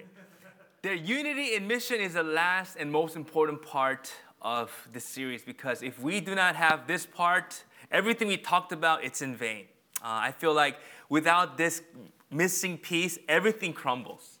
[0.00, 0.08] Okay.
[0.82, 5.82] The unity in mission is the last and most important part of this series because
[5.82, 9.66] if we do not have this part, everything we talked about, it's in vain.
[10.02, 10.76] Uh, I feel like
[11.08, 11.82] without this
[12.30, 14.38] missing piece, everything crumbles.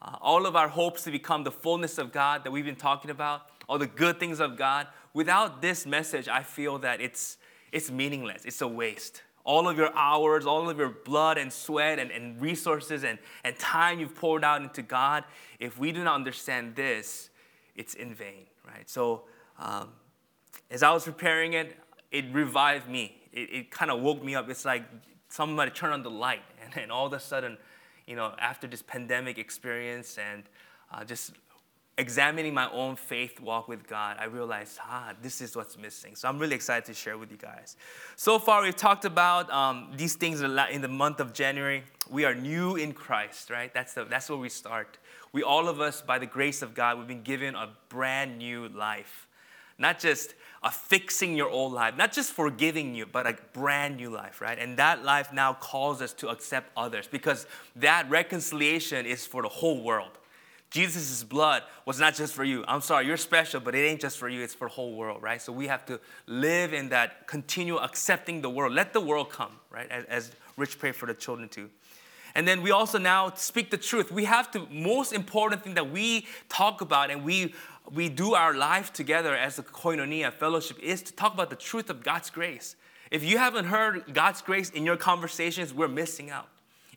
[0.00, 3.10] Uh, all of our hopes to become the fullness of God that we've been talking
[3.10, 7.36] about, all the good things of God, without this message, I feel that it's,
[7.70, 9.22] it's meaningless, it's a waste.
[9.44, 13.58] All of your hours, all of your blood and sweat and, and resources and, and
[13.58, 15.24] time you've poured out into God,
[15.58, 17.30] if we do not understand this,
[17.74, 18.88] it's in vain, right?
[18.88, 19.22] So,
[19.58, 19.88] um,
[20.70, 21.76] as I was preparing it,
[22.10, 23.16] it revived me.
[23.32, 24.48] It, it kind of woke me up.
[24.48, 24.84] It's like
[25.28, 27.58] somebody turned on the light, and, and all of a sudden,
[28.06, 30.44] you know, after this pandemic experience and
[30.92, 31.32] uh, just
[31.98, 36.16] examining my own faith walk with God, I realized, ah, this is what's missing.
[36.16, 37.76] So I'm really excited to share with you guys.
[38.16, 41.84] So far, we've talked about um, these things in the month of January.
[42.10, 43.72] We are new in Christ, right?
[43.74, 44.98] That's, the, that's where we start.
[45.32, 48.68] We, all of us, by the grace of God, we've been given a brand new
[48.68, 49.28] life.
[49.78, 54.10] Not just a fixing your old life, not just forgiving you, but a brand new
[54.10, 54.58] life, right?
[54.58, 59.48] And that life now calls us to accept others because that reconciliation is for the
[59.48, 60.18] whole world.
[60.72, 62.64] Jesus' blood was not just for you.
[62.66, 65.22] I'm sorry, you're special, but it ain't just for you, it's for the whole world,
[65.22, 65.40] right?
[65.40, 68.72] So we have to live in that, continue accepting the world.
[68.72, 69.90] Let the world come, right?
[69.90, 71.68] As, as Rich prayed for the children too.
[72.34, 74.10] And then we also now speak the truth.
[74.10, 77.52] We have to, most important thing that we talk about and we,
[77.90, 81.90] we do our life together as a koinonia fellowship is to talk about the truth
[81.90, 82.76] of God's grace.
[83.10, 86.48] If you haven't heard God's grace in your conversations, we're missing out.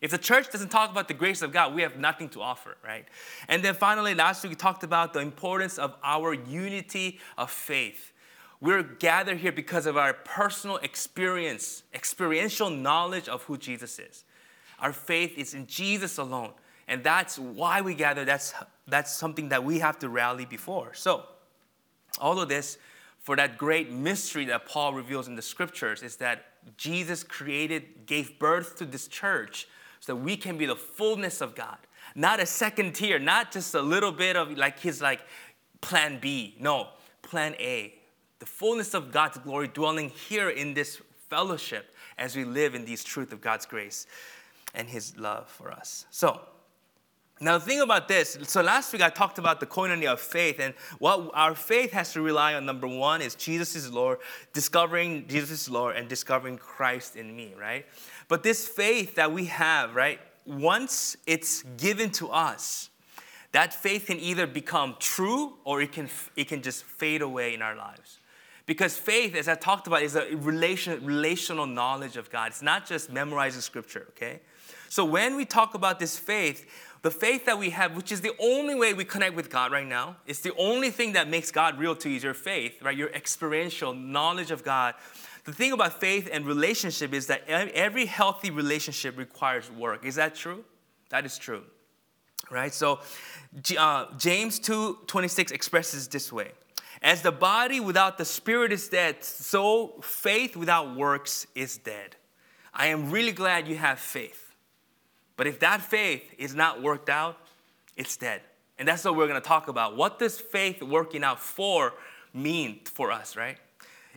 [0.06, 2.76] If the church doesn't talk about the grace of God, we have nothing to offer,
[2.84, 3.04] right?
[3.48, 8.12] And then finally, last week we talked about the importance of our unity of faith.
[8.60, 14.22] We're gathered here because of our personal experience, experiential knowledge of who Jesus is.
[14.78, 16.52] Our faith is in Jesus alone.
[16.86, 18.24] And that's why we gather.
[18.24, 18.54] That's,
[18.86, 20.94] that's something that we have to rally before.
[20.94, 21.24] So,
[22.20, 22.78] all of this
[23.18, 26.44] for that great mystery that Paul reveals in the scriptures is that
[26.76, 29.66] Jesus created, gave birth to this church
[30.00, 31.78] so that we can be the fullness of God.
[32.14, 35.20] Not a second tier, not just a little bit of like his like
[35.80, 36.56] plan B.
[36.58, 36.88] No,
[37.22, 37.94] plan A.
[38.38, 43.04] The fullness of God's glory dwelling here in this fellowship as we live in these
[43.04, 44.06] truth of God's grace
[44.74, 46.06] and his love for us.
[46.10, 46.40] So,
[47.38, 50.58] now, the thing about this, so last week I talked about the koinonia of faith,
[50.58, 54.20] and what our faith has to rely on, number one, is Jesus Lord,
[54.54, 57.84] discovering Jesus Lord, and discovering Christ in me, right?
[58.28, 62.90] But this faith that we have, right, once it's given to us,
[63.52, 67.62] that faith can either become true or it can, it can just fade away in
[67.62, 68.18] our lives.
[68.66, 72.48] Because faith, as I talked about, is a relation, relational knowledge of God.
[72.48, 74.40] It's not just memorizing scripture, okay?
[74.88, 76.68] So when we talk about this faith,
[77.02, 79.86] the faith that we have, which is the only way we connect with God right
[79.86, 82.96] now, it's the only thing that makes God real to you is your faith, right?
[82.96, 84.94] Your experiential knowledge of God
[85.46, 90.04] the thing about faith and relationship is that every healthy relationship requires work.
[90.04, 90.64] Is that true?
[91.10, 91.62] That is true.
[92.50, 92.74] Right?
[92.74, 93.00] So
[93.78, 96.50] uh, James 2 26 expresses this way
[97.00, 102.16] As the body without the spirit is dead, so faith without works is dead.
[102.74, 104.54] I am really glad you have faith.
[105.36, 107.38] But if that faith is not worked out,
[107.96, 108.42] it's dead.
[108.78, 109.96] And that's what we're going to talk about.
[109.96, 111.94] What does faith working out for
[112.34, 113.58] mean for us, right?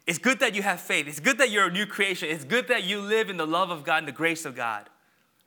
[0.09, 1.07] It's good that you have faith.
[1.07, 2.29] It's good that you're a new creation.
[2.31, 4.89] It's good that you live in the love of God and the grace of God,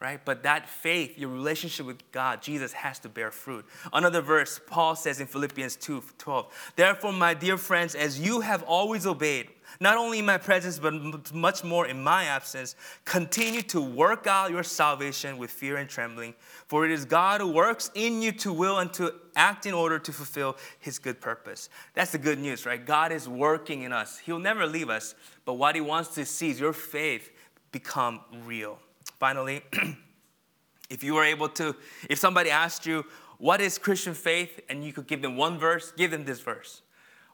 [0.00, 0.24] right?
[0.24, 3.66] But that faith, your relationship with God, Jesus has to bear fruit.
[3.92, 8.62] Another verse, Paul says in Philippians 2 12, Therefore, my dear friends, as you have
[8.62, 9.48] always obeyed,
[9.80, 12.74] not only in my presence, but much more in my absence,
[13.04, 16.34] continue to work out your salvation with fear and trembling.
[16.66, 19.98] For it is God who works in you to will and to act in order
[19.98, 21.68] to fulfill his good purpose.
[21.94, 22.84] That's the good news, right?
[22.84, 24.18] God is working in us.
[24.18, 27.30] He'll never leave us, but what he wants to see is your faith
[27.72, 28.78] become real.
[29.18, 29.62] Finally,
[30.90, 31.74] if you were able to,
[32.08, 33.04] if somebody asked you,
[33.38, 34.60] what is Christian faith?
[34.68, 36.82] And you could give them one verse, give them this verse.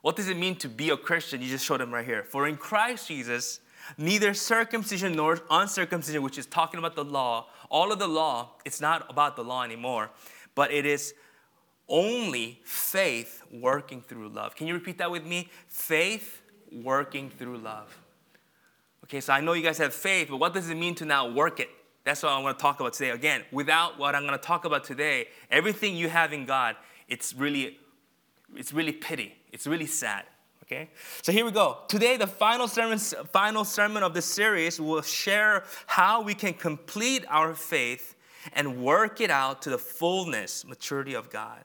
[0.01, 1.41] What does it mean to be a Christian?
[1.41, 2.23] You just showed them right here.
[2.23, 3.59] For in Christ Jesus,
[3.97, 8.81] neither circumcision nor uncircumcision, which is talking about the law, all of the law, it's
[8.81, 10.09] not about the law anymore,
[10.55, 11.13] but it is
[11.87, 14.55] only faith working through love.
[14.55, 15.49] Can you repeat that with me?
[15.67, 16.41] Faith
[16.71, 17.97] working through love.
[19.05, 21.27] Okay, so I know you guys have faith, but what does it mean to now
[21.27, 21.69] work it?
[22.03, 23.09] That's what I want to talk about today.
[23.09, 26.75] Again, without what I'm going to talk about today, everything you have in God,
[27.07, 27.79] it's really,
[28.55, 29.35] it's really pity.
[29.51, 30.25] It's really sad.
[30.63, 30.89] Okay?
[31.23, 31.79] So here we go.
[31.87, 37.25] Today, the final sermon, final sermon of this series will share how we can complete
[37.27, 38.15] our faith
[38.53, 41.63] and work it out to the fullness, maturity of God.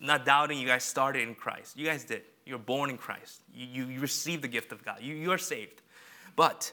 [0.00, 1.76] I'm not doubting you guys started in Christ.
[1.76, 2.22] You guys did.
[2.46, 3.42] You're born in Christ.
[3.52, 4.98] You, you, you received the gift of God.
[5.00, 5.82] You, you are saved.
[6.36, 6.72] But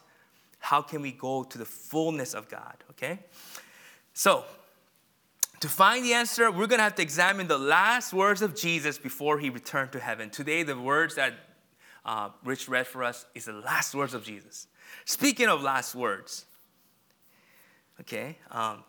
[0.60, 2.76] how can we go to the fullness of God?
[2.92, 3.20] Okay?
[4.14, 4.44] So,
[5.62, 8.98] to find the answer, we're going to have to examine the last words of Jesus
[8.98, 10.32] before he returned to heaven.
[10.32, 11.34] Today, the words that
[12.04, 14.68] uh, Rich read for us is the last words of Jesus.
[15.06, 16.46] Speaking of last words,
[18.00, 18.84] okay, um,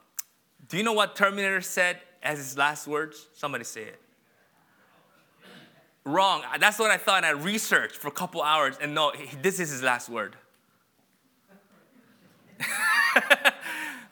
[0.69, 3.29] do you know what Terminator said as his last words?
[3.35, 4.01] Somebody say it.
[6.05, 6.43] Wrong.
[6.59, 7.23] That's what I thought.
[7.23, 10.37] I researched for a couple hours, and no, this is his last word.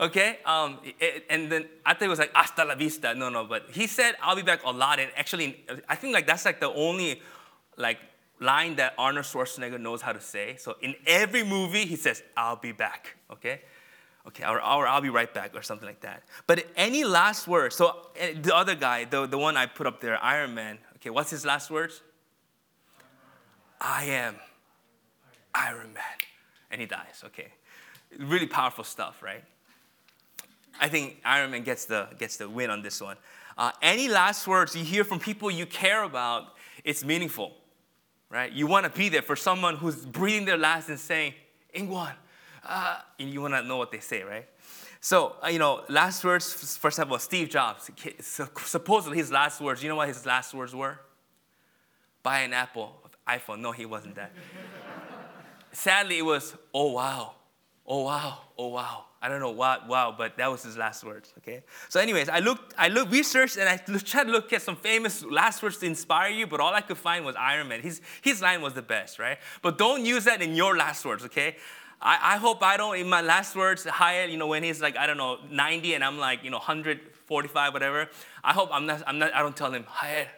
[0.01, 0.39] okay?
[0.45, 3.15] Um, it, and then I thought it was like hasta la vista.
[3.15, 4.99] No, no, but he said I'll be back a lot.
[4.99, 7.23] And actually, I think like that's like the only
[7.77, 7.99] like
[8.41, 10.57] line that Arnold Schwarzenegger knows how to say.
[10.59, 13.17] So in every movie, he says I'll be back.
[13.31, 13.61] Okay?
[14.27, 16.23] Okay, or, or I'll be right back, or something like that.
[16.47, 17.75] But any last words?
[17.75, 20.79] So eh, the other guy, the, the one I put up there, Iron Man.
[20.97, 22.03] Okay, what's his last words?
[23.81, 24.37] I am
[25.55, 26.19] Iron Man,
[26.71, 27.23] and he dies.
[27.27, 27.49] Okay,
[28.19, 29.43] really powerful stuff, right?
[30.81, 33.17] I think Iron Man gets the, gets the win on this one.
[33.59, 37.53] Uh, any last words you hear from people you care about, it's meaningful,
[38.31, 38.51] right?
[38.51, 41.35] You want to be there for someone who's breathing their last and saying,
[41.75, 42.13] In Kwon,
[42.67, 44.49] uh, and you want to know what they say, right?
[45.03, 47.91] So, uh, you know, last words, for example, Steve Jobs,
[48.21, 50.99] supposedly his last words, you know what his last words were?
[52.23, 52.97] Buy an Apple,
[53.27, 53.61] iPhone.
[53.61, 54.33] No, he wasn't that.
[55.73, 57.35] Sadly, it was, oh wow,
[57.91, 59.05] oh wow, oh wow.
[59.21, 61.63] I don't know what, wow, but that was his last words, okay?
[61.91, 65.23] So anyways, I looked, I looked, researched, and I tried to look at some famous
[65.25, 67.83] last words to inspire you, but all I could find was Iron Man.
[67.83, 69.37] His, his line was the best, right?
[69.61, 71.57] But don't use that in your last words, okay?
[72.01, 74.97] I, I hope I don't, in my last words, Hyatt, you know, when he's like,
[74.97, 78.09] I don't know, 90 and I'm like, you know, 145, whatever,
[78.43, 80.29] I hope I'm not, I'm not, I don't tell him, Hyatt,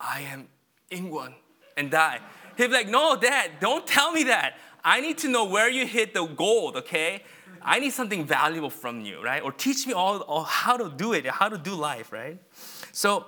[0.00, 0.48] I am
[0.90, 1.34] In Kwon,
[1.76, 2.18] and die.
[2.56, 4.54] He'd be like, no, dad, don't tell me that.
[4.86, 7.24] I need to know where you hit the gold, okay?
[7.60, 9.42] I need something valuable from you, right?
[9.42, 12.38] Or teach me all, all how to do it, how to do life, right?
[12.92, 13.26] So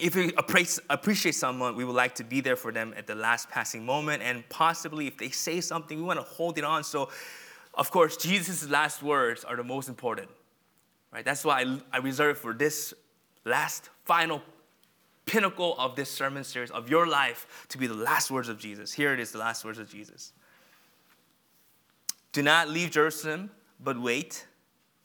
[0.00, 3.48] if we appreciate someone, we would like to be there for them at the last
[3.50, 4.24] passing moment.
[4.24, 6.82] And possibly if they say something, we want to hold it on.
[6.82, 7.08] So,
[7.74, 10.28] of course, Jesus' last words are the most important.
[11.12, 11.24] Right?
[11.24, 12.92] That's why I, I reserve for this
[13.44, 14.42] last, final
[15.24, 18.92] pinnacle of this sermon series of your life to be the last words of Jesus.
[18.92, 20.32] Here it is, the last words of Jesus.
[22.34, 24.44] Do not leave Jerusalem, but wait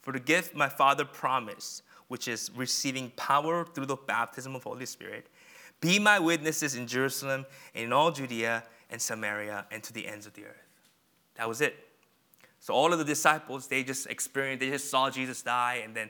[0.01, 4.87] for the gift my Father promised, which is receiving power through the baptism of Holy
[4.87, 5.27] Spirit.
[5.79, 7.45] Be my witnesses in Jerusalem
[7.75, 10.67] and in all Judea and Samaria and to the ends of the earth.
[11.35, 11.75] That was it.
[12.59, 16.09] So all of the disciples, they just experienced, they just saw Jesus die and then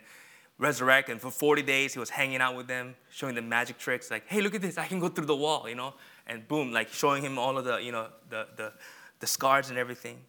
[0.57, 1.10] resurrect.
[1.10, 4.25] And for 40 days, he was hanging out with them, showing them magic tricks, like,
[4.27, 5.95] hey, look at this, I can go through the wall, you know?
[6.25, 8.71] And boom, like showing him all of the, you know, the, the,
[9.19, 10.19] the scars and everything.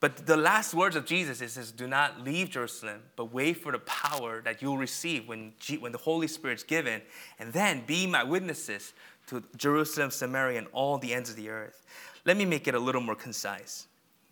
[0.00, 3.70] But the last words of Jesus is, says, do not leave Jerusalem, but wait for
[3.70, 7.02] the power that you'll receive when, G- when the Holy Spirit's given,
[7.38, 8.94] and then be my witnesses
[9.26, 11.84] to Jerusalem, Samaria, and all the ends of the earth.
[12.24, 13.86] Let me make it a little more concise.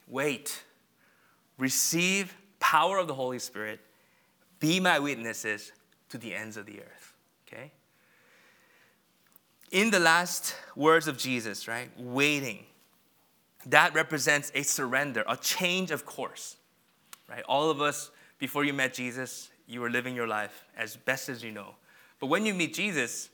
[0.07, 0.65] Wait,
[1.59, 3.81] receive power of the Holy Spirit,
[4.61, 5.73] be my witnesses
[6.09, 7.15] to the ends of the earth.
[7.47, 7.73] Okay?
[9.71, 11.91] In the last words of Jesus, right?
[11.99, 12.65] Waiting
[13.69, 16.57] that represents a surrender, a change of course.
[17.29, 17.43] Right?
[17.49, 21.43] All of us, before you met Jesus, you were living your life as best as
[21.43, 21.75] you know.
[22.21, 23.31] But when you meet Jesus,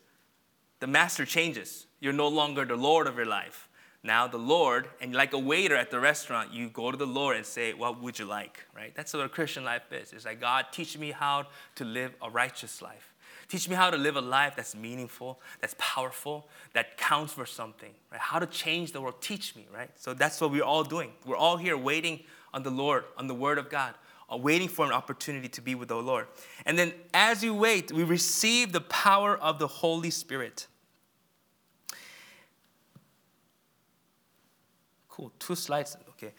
[0.81, 1.87] the master changes.
[2.01, 3.69] You're no longer the Lord of your life.
[4.03, 7.37] Now the Lord, and like a waiter at the restaurant, you go to the Lord
[7.37, 8.67] and say, What would you like?
[8.77, 8.95] Right?
[8.95, 10.13] That's what a Christian life is.
[10.13, 13.14] It's like, God, teach me how to live a righteous life.
[13.55, 17.93] Teach me how to live a life that's meaningful, that's powerful, that counts for something,
[18.11, 18.21] right?
[18.21, 19.23] How to change the world.
[19.23, 19.89] Teach me, right?
[19.95, 21.13] So that's what we're all doing.
[21.25, 23.95] We're all here waiting on the Lord, on the Word of God,
[24.29, 26.27] uh, waiting for an opportunity to be with the Lord.
[26.67, 30.67] And then as you wait, we receive the power of the Holy Spirit.
[35.09, 36.33] Cool, two slides, okay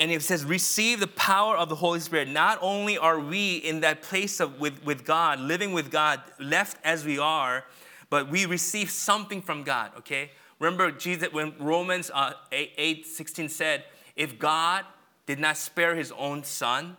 [0.00, 2.26] and it says receive the power of the holy spirit.
[2.26, 6.78] Not only are we in that place of with, with god living with god left
[6.82, 7.64] as we are
[8.08, 10.30] but we receive something from god okay?
[10.58, 13.84] Remember jesus when romans uh, 8, 8 16 said
[14.16, 14.84] if god
[15.26, 16.96] did not spare his own son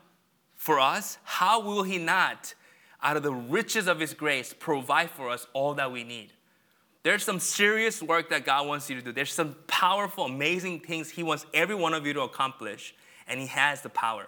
[0.56, 2.54] for us how will he not
[3.04, 6.34] out of the riches of his grace provide for us all that we need
[7.04, 9.12] there's some serious work that God wants you to do.
[9.12, 12.94] There's some powerful, amazing things He wants every one of you to accomplish,
[13.28, 14.28] and He has the power.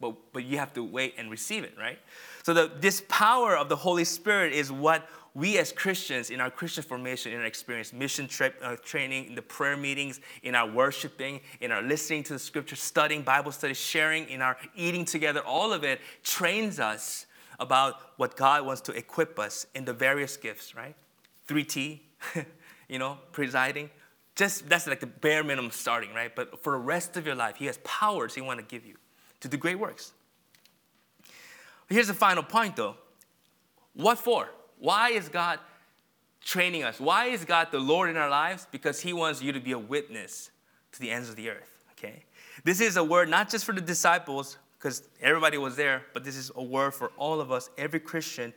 [0.00, 1.98] but, but you have to wait and receive it, right?
[2.42, 6.50] So the, this power of the Holy Spirit is what we as Christians in our
[6.50, 10.68] Christian formation, in our experience, mission trip, uh, training, in the prayer meetings, in our
[10.68, 15.40] worshiping, in our listening to the scripture, studying, Bible study, sharing, in our eating together,
[15.40, 17.26] all of it trains us
[17.60, 20.94] about what God wants to equip us in the various gifts, right?
[21.48, 22.00] 3T,
[22.88, 23.90] you know, presiding.
[24.36, 26.34] Just that's like the bare minimum starting, right?
[26.34, 28.94] But for the rest of your life, He has powers He want to give you
[29.40, 30.12] to do great works.
[31.88, 32.94] Here's the final point though.
[33.94, 34.48] What for?
[34.78, 35.58] Why is God
[36.44, 37.00] training us?
[37.00, 38.66] Why is God the Lord in our lives?
[38.70, 40.50] Because He wants you to be a witness
[40.92, 42.24] to the ends of the earth, okay?
[42.64, 46.36] This is a word not just for the disciples, because everybody was there, but this
[46.36, 48.52] is a word for all of us, every Christian.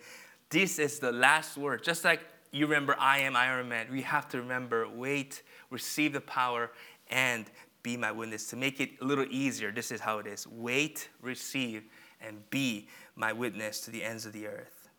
[0.50, 1.84] This is the last word.
[1.84, 6.22] Just like you remember, I am Iron Man, we have to remember, wait, receive the
[6.22, 6.72] power,
[7.10, 7.46] and
[7.84, 8.48] be my witness.
[8.50, 11.84] To make it a little easier, this is how it is wait, receive,
[12.22, 14.89] and be my witness to the ends of the earth.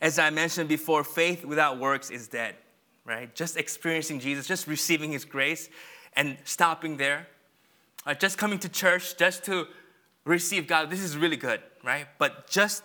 [0.00, 2.56] As I mentioned before, faith without works is dead,
[3.04, 3.34] right?
[3.34, 5.68] Just experiencing Jesus, just receiving his grace
[6.14, 7.28] and stopping there.
[8.06, 9.66] Uh, just coming to church, just to
[10.24, 12.06] receive God, this is really good, right?
[12.18, 12.82] But just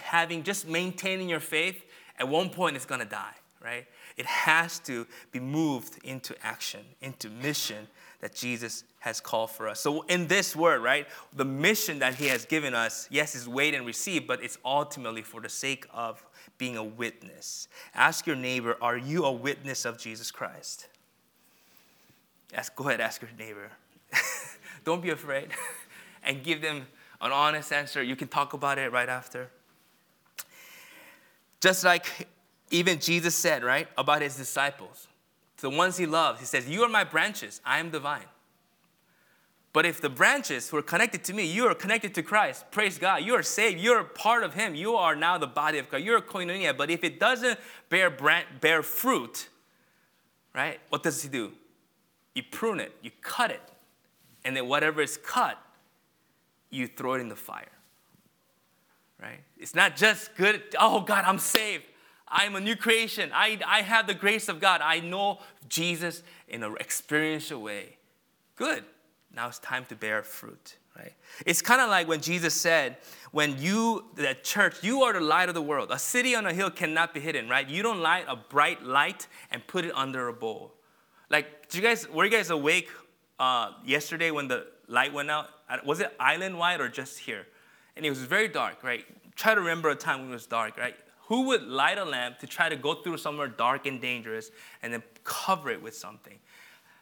[0.00, 1.82] having, just maintaining your faith,
[2.18, 3.86] at one point it's gonna die, right?
[4.16, 7.88] It has to be moved into action, into mission
[8.20, 9.80] that Jesus has called for us.
[9.80, 13.74] So, in this word, right, the mission that He has given us, yes, is wait
[13.74, 16.24] and receive, but it's ultimately for the sake of
[16.56, 17.66] being a witness.
[17.94, 20.86] Ask your neighbor, are you a witness of Jesus Christ?
[22.54, 23.70] Ask, go ahead, ask your neighbor.
[24.84, 25.48] Don't be afraid
[26.22, 26.86] and give them
[27.20, 28.02] an honest answer.
[28.02, 29.50] You can talk about it right after.
[31.62, 32.28] Just like
[32.72, 35.06] even Jesus said, right, about his disciples,
[35.60, 38.24] the ones he loves, he says, You are my branches, I am the vine.
[39.72, 42.98] But if the branches who are connected to me, you are connected to Christ, praise
[42.98, 45.98] God, you are saved, you're part of Him, you are now the body of God,
[45.98, 46.76] you're a koinonia.
[46.76, 49.48] But if it doesn't bear, brand, bear fruit,
[50.52, 51.52] right, what does He do?
[52.34, 53.62] You prune it, you cut it,
[54.44, 55.58] and then whatever is cut,
[56.70, 57.66] you throw it in the fire.
[59.22, 59.40] Right?
[59.62, 61.84] It's not just good, oh God, I'm saved.
[62.26, 63.30] I'm a new creation.
[63.32, 64.80] I, I have the grace of God.
[64.82, 65.38] I know
[65.68, 67.96] Jesus in an experiential way.
[68.56, 68.82] Good.
[69.32, 71.12] Now it's time to bear fruit, right?
[71.46, 72.96] It's kind of like when Jesus said,
[73.30, 75.90] when you, the church, you are the light of the world.
[75.92, 77.66] A city on a hill cannot be hidden, right?
[77.68, 80.74] You don't light a bright light and put it under a bowl.
[81.30, 82.88] Like, did you guys, were you guys awake
[83.38, 85.50] uh, yesterday when the light went out?
[85.86, 87.46] Was it island wide or just here?
[87.96, 89.04] And it was very dark, right?
[89.34, 90.94] Try to remember a time when it was dark, right?
[91.28, 94.50] Who would light a lamp to try to go through somewhere dark and dangerous
[94.82, 96.38] and then cover it with something?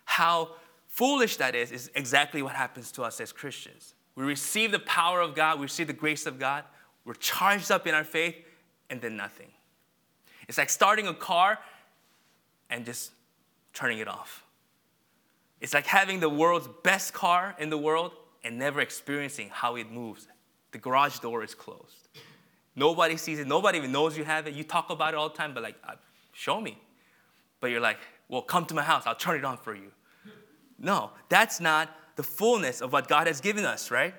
[0.04, 0.50] How
[0.88, 3.94] foolish that is, is exactly what happens to us as Christians.
[4.14, 6.64] We receive the power of God, we receive the grace of God,
[7.04, 8.36] we're charged up in our faith,
[8.90, 9.48] and then nothing.
[10.48, 11.58] It's like starting a car
[12.68, 13.12] and just
[13.72, 14.44] turning it off.
[15.60, 19.90] It's like having the world's best car in the world and never experiencing how it
[19.90, 20.26] moves.
[20.72, 22.08] The garage door is closed.
[22.76, 23.46] Nobody sees it.
[23.46, 24.54] Nobody even knows you have it.
[24.54, 25.94] You talk about it all the time, but like, uh,
[26.32, 26.78] show me.
[27.60, 27.98] But you're like,
[28.28, 29.02] well, come to my house.
[29.06, 29.90] I'll turn it on for you.
[30.78, 34.14] No, that's not the fullness of what God has given us, right?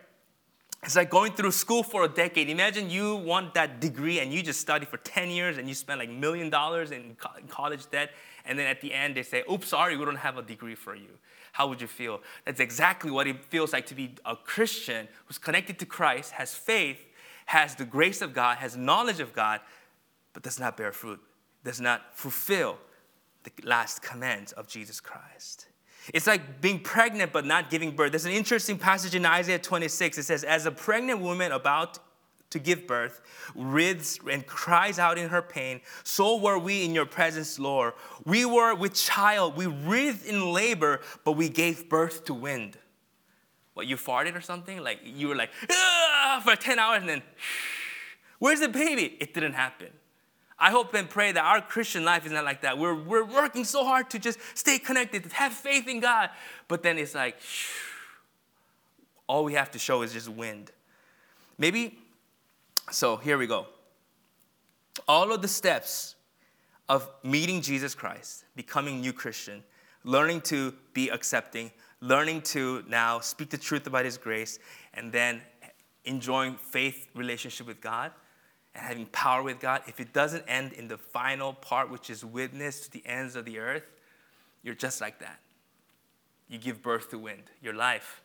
[0.84, 2.50] It's like going through school for a decade.
[2.50, 6.00] Imagine you want that degree and you just study for 10 years and you spend
[6.00, 7.16] like million dollars in
[7.50, 8.12] college debt.
[8.46, 10.96] And then at the end, they say, oops, sorry, we don't have a degree for
[10.96, 11.10] you.
[11.52, 12.22] How would you feel?
[12.46, 16.54] That's exactly what it feels like to be a Christian who's connected to Christ, has
[16.54, 17.00] faith,
[17.48, 19.60] has the grace of God, has knowledge of God,
[20.34, 21.20] but does not bear fruit,
[21.64, 22.78] does not fulfill
[23.44, 25.68] the last commands of Jesus Christ.
[26.14, 28.12] It's like being pregnant but not giving birth.
[28.12, 30.18] There's an interesting passage in Isaiah 26.
[30.18, 32.00] It says, As a pregnant woman about
[32.52, 33.22] to give birth
[33.56, 37.94] writhes and cries out in her pain, so were we in your presence, Lord.
[38.26, 42.78] We were with child, we writhed in labor, but we gave birth to wind.
[43.74, 44.84] What, you farted or something?
[44.84, 45.52] Like you were like,
[46.44, 47.24] for 10 hours and then,
[48.40, 49.18] where's the baby?
[49.20, 49.90] It didn't happen.
[50.60, 52.78] I hope and pray that our Christian life is not like that.
[52.78, 56.30] We're, we're working so hard to just stay connected, to have faith in God.
[56.68, 57.38] But then it's like,
[59.26, 60.70] all we have to show is just wind.
[61.58, 61.98] Maybe,
[62.90, 63.68] so here we go.
[65.08, 66.16] All of the steps
[66.90, 69.64] of meeting Jesus Christ, becoming new Christian,
[70.04, 71.72] learning to be accepting,
[72.02, 74.60] learning to now speak the truth about His grace,
[74.94, 75.42] and then
[76.06, 78.12] enjoying faith relationship with God
[78.74, 82.24] and having power with God, if it doesn't end in the final part, which is
[82.24, 83.86] witness to the ends of the earth,
[84.64, 85.40] you're just like that.
[86.48, 87.44] You give birth to wind.
[87.62, 88.22] Your life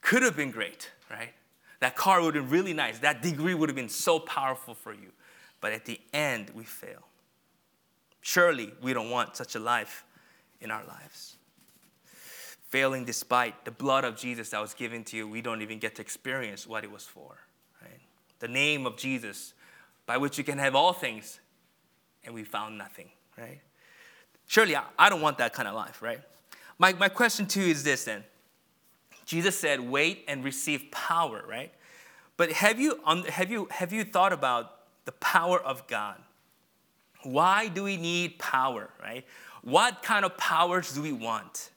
[0.00, 1.32] could have been great, right?
[1.84, 3.00] That car would have been really nice.
[3.00, 5.12] That degree would have been so powerful for you.
[5.60, 7.02] But at the end, we fail.
[8.22, 10.02] Surely we don't want such a life
[10.62, 11.36] in our lives.
[12.70, 15.96] Failing despite the blood of Jesus that was given to you, we don't even get
[15.96, 17.36] to experience what it was for.
[17.82, 18.00] Right?
[18.38, 19.52] The name of Jesus,
[20.06, 21.38] by which you can have all things,
[22.24, 23.60] and we found nothing, right?
[24.46, 26.22] Surely I, don't want that kind of life, right?
[26.78, 28.24] My, my question to you is this then.
[29.24, 31.72] Jesus said, wait and receive power, right?
[32.36, 34.72] But have you, have you, have you thought about
[35.04, 36.16] the power of God?
[37.22, 39.24] Why do we need power, right?
[39.62, 41.70] What kind of powers do we want?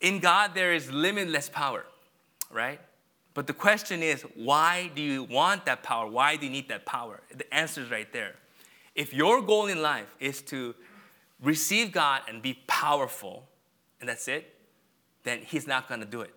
[0.00, 1.84] In God, there is limitless power,
[2.50, 2.80] right?
[3.34, 6.08] But the question is, why do you want that power?
[6.08, 7.20] Why do you need that power?
[7.34, 8.34] The answer is right there.
[8.94, 10.74] If your goal in life is to
[11.42, 13.46] receive God and be powerful,
[14.00, 14.54] and that's it,
[15.24, 16.34] then He's not gonna do it.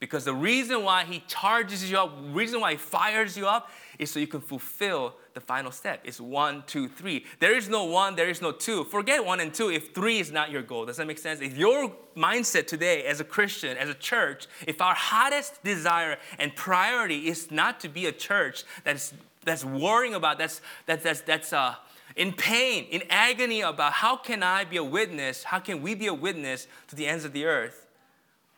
[0.00, 4.10] Because the reason why He charges you up, reason why He fires you up, is
[4.10, 6.00] so you can fulfill the final step.
[6.04, 7.24] It's one, two, three.
[7.40, 8.84] There is no one, there is no two.
[8.84, 10.86] Forget one and two if three is not your goal.
[10.86, 11.40] Does that make sense?
[11.40, 16.54] If your mindset today as a Christian, as a church, if our hottest desire and
[16.54, 19.12] priority is not to be a church that's
[19.44, 21.74] that's worrying about, that's that's that's that's uh
[22.16, 26.06] in pain, in agony about how can I be a witness, how can we be
[26.06, 27.83] a witness to the ends of the earth,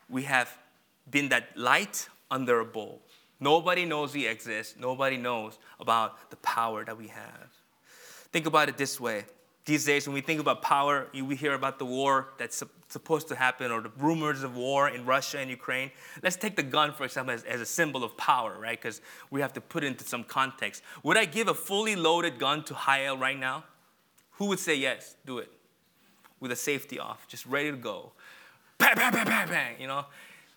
[0.08, 0.56] we have
[1.10, 3.02] been that light under a bowl.
[3.38, 4.78] Nobody knows we exist.
[4.78, 7.48] Nobody knows about the power that we have.
[8.32, 9.24] Think about it this way.
[9.66, 13.34] These days, when we think about power, we hear about the war that's supposed to
[13.34, 15.90] happen or the rumors of war in Russia and Ukraine.
[16.22, 18.80] Let's take the gun, for example, as, as a symbol of power, right?
[18.80, 20.82] Because we have to put it into some context.
[21.02, 23.64] Would I give a fully loaded gun to Hael right now?
[24.32, 25.16] Who would say yes?
[25.26, 25.50] Do it.
[26.38, 28.12] With the safety off, just ready to go.
[28.78, 30.04] Bang, bang, bang, bang, bang, you know?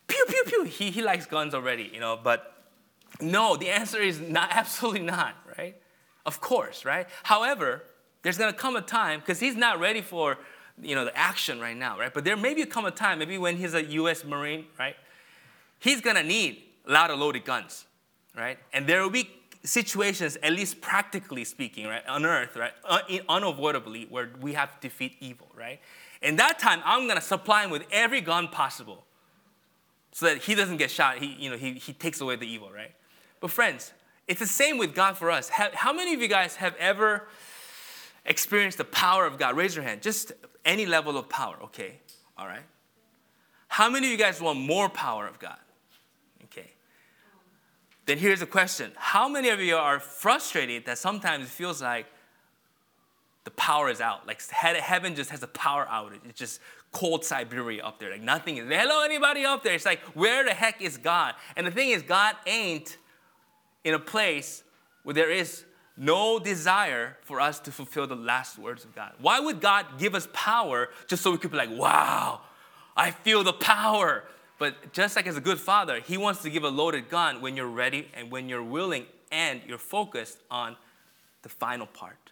[0.08, 0.64] Pew, pew, pew.
[0.64, 2.54] He, he likes guns already, you know, but
[3.22, 5.76] no, the answer is not, absolutely not, right?
[6.26, 7.08] Of course, right?
[7.24, 7.84] However,
[8.22, 10.38] there's gonna come a time, because he's not ready for
[10.82, 12.14] you know, the action right now, right?
[12.14, 14.96] But there may come a time, maybe when he's a US Marine, right?
[15.79, 17.86] He's gonna need a lot of loaded guns,
[18.36, 18.58] right?
[18.74, 19.29] And there will be
[19.64, 24.88] situations, at least practically speaking, right, on earth, right, uh, unavoidably, where we have to
[24.88, 25.79] defeat evil, right?
[26.22, 29.05] In that time, I'm gonna supply him with every gun possible
[30.12, 31.18] so that he doesn't get shot.
[31.20, 32.94] He, you know, he, he takes away the evil, right?
[33.40, 33.94] But friends,
[34.27, 35.50] it's the same with God for us.
[35.50, 37.27] How many of you guys have ever
[38.25, 39.55] experienced the power of God?
[39.55, 40.01] Raise your hand.
[40.01, 40.34] Just
[40.66, 42.00] any level of power, okay?
[42.38, 42.64] All right.
[43.68, 45.58] How many of you guys want more power of God?
[46.46, 46.72] Okay.
[48.05, 52.05] Then here's the question How many of you are frustrated that sometimes it feels like
[53.50, 54.27] the power is out?
[54.27, 56.20] Like heaven just has a power outage.
[56.29, 58.12] It's just cold Siberia up there.
[58.12, 58.68] Like nothing is.
[58.70, 59.74] Hello, anybody up there?
[59.74, 61.33] It's like, where the heck is God?
[61.55, 62.98] And the thing is, God ain't
[63.83, 64.64] in a place
[65.01, 65.66] where there is
[65.98, 69.14] no desire for us to fulfill the last words of God.
[69.20, 72.42] Why would God give us power just so we could be like, wow,
[72.96, 74.25] I feel the power?
[74.59, 77.57] But just like as a good father, He wants to give a loaded gun when
[77.57, 80.75] you're ready and when you're willing and you're focused on
[81.42, 82.28] the final part.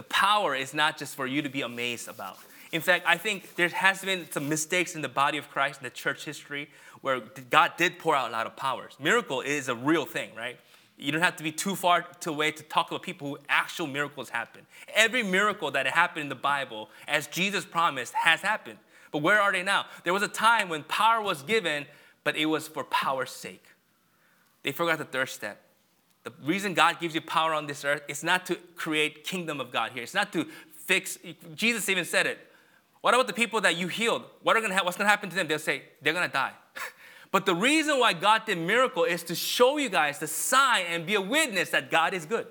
[0.00, 2.38] The power is not just for you to be amazed about.
[2.72, 5.84] In fact, I think there has been some mistakes in the body of Christ in
[5.84, 6.70] the church history
[7.02, 8.96] where God did pour out a lot of powers.
[8.98, 10.58] Miracle is a real thing, right?
[10.96, 14.30] You don't have to be too far away to talk about people who actual miracles
[14.30, 14.62] happen.
[14.94, 18.78] Every miracle that happened in the Bible, as Jesus promised, has happened.
[19.12, 19.84] But where are they now?
[20.04, 21.84] There was a time when power was given,
[22.24, 23.66] but it was for power's sake.
[24.62, 25.60] They forgot the third step.
[26.22, 29.72] The reason God gives you power on this earth is not to create kingdom of
[29.72, 30.02] God here.
[30.02, 31.18] It's not to fix.
[31.54, 32.38] Jesus even said it.
[33.00, 34.24] What about the people that you healed?
[34.42, 35.48] What are gonna ha- what's going to happen to them?
[35.48, 36.52] They'll say they're going to die.
[37.32, 41.06] But the reason why God did miracle is to show you guys the sign and
[41.06, 42.46] be a witness that God is good.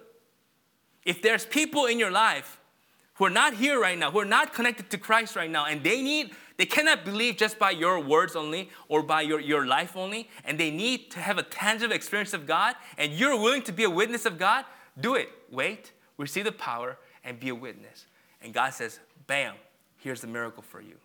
[1.04, 2.62] If there's people in your life
[3.16, 5.84] who are not here right now, who are not connected to Christ right now, and
[5.84, 9.96] they need, they cannot believe just by your words only or by your, your life
[9.96, 13.72] only, and they need to have a tangible experience of God, and you're willing to
[13.72, 14.66] be a witness of God,
[15.00, 15.30] do it.
[15.50, 18.08] Wait, receive the power, and be a witness.
[18.42, 19.56] And God says, bam,
[20.00, 20.96] here's the miracle for you.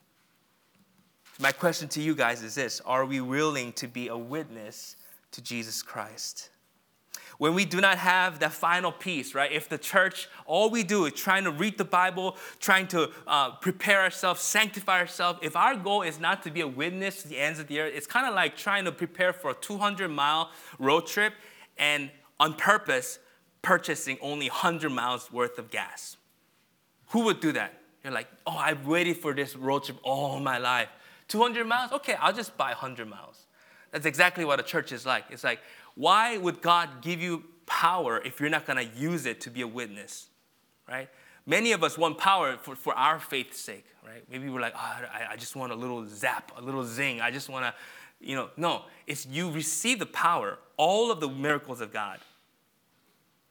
[1.38, 4.96] My question to you guys is this Are we willing to be a witness
[5.30, 6.50] to Jesus Christ?
[7.38, 9.50] When we do not have that final piece, right?
[9.50, 13.52] If the church, all we do is trying to read the Bible, trying to uh,
[13.56, 17.38] prepare ourselves, sanctify ourselves, if our goal is not to be a witness to the
[17.38, 20.50] ends of the earth, it's kind of like trying to prepare for a 200 mile
[20.78, 21.34] road trip
[21.76, 23.18] and on purpose
[23.62, 26.16] purchasing only 100 miles worth of gas.
[27.08, 27.80] Who would do that?
[28.02, 30.88] You're like, oh, I've waited for this road trip all my life.
[31.28, 31.90] 200 miles?
[31.92, 33.46] Okay, I'll just buy 100 miles.
[33.90, 35.24] That's exactly what a church is like.
[35.30, 35.60] It's like,
[35.94, 39.62] why would God give you power if you're not going to use it to be
[39.62, 40.28] a witness,
[40.88, 41.08] right?
[41.46, 44.22] Many of us want power for, for our faith's sake, right?
[44.30, 44.78] Maybe we're like, oh,
[45.12, 47.20] I, I just want a little zap, a little zing.
[47.20, 47.74] I just want to,
[48.26, 48.84] you know, no.
[49.06, 52.20] It's you receive the power, all of the miracles of God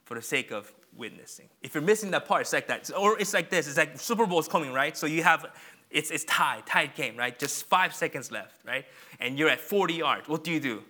[0.06, 1.50] for the sake of witnessing.
[1.62, 2.90] If you're missing that part, it's like that.
[2.98, 3.68] Or it's like this.
[3.68, 4.98] It's like Super Bowl is coming, right?
[4.98, 5.46] So you have,
[5.92, 7.38] it's, it's tied, tied game, right?
[7.38, 8.86] Just five seconds left, right?
[9.20, 10.28] And you're at 40 yards.
[10.28, 10.84] What do you do?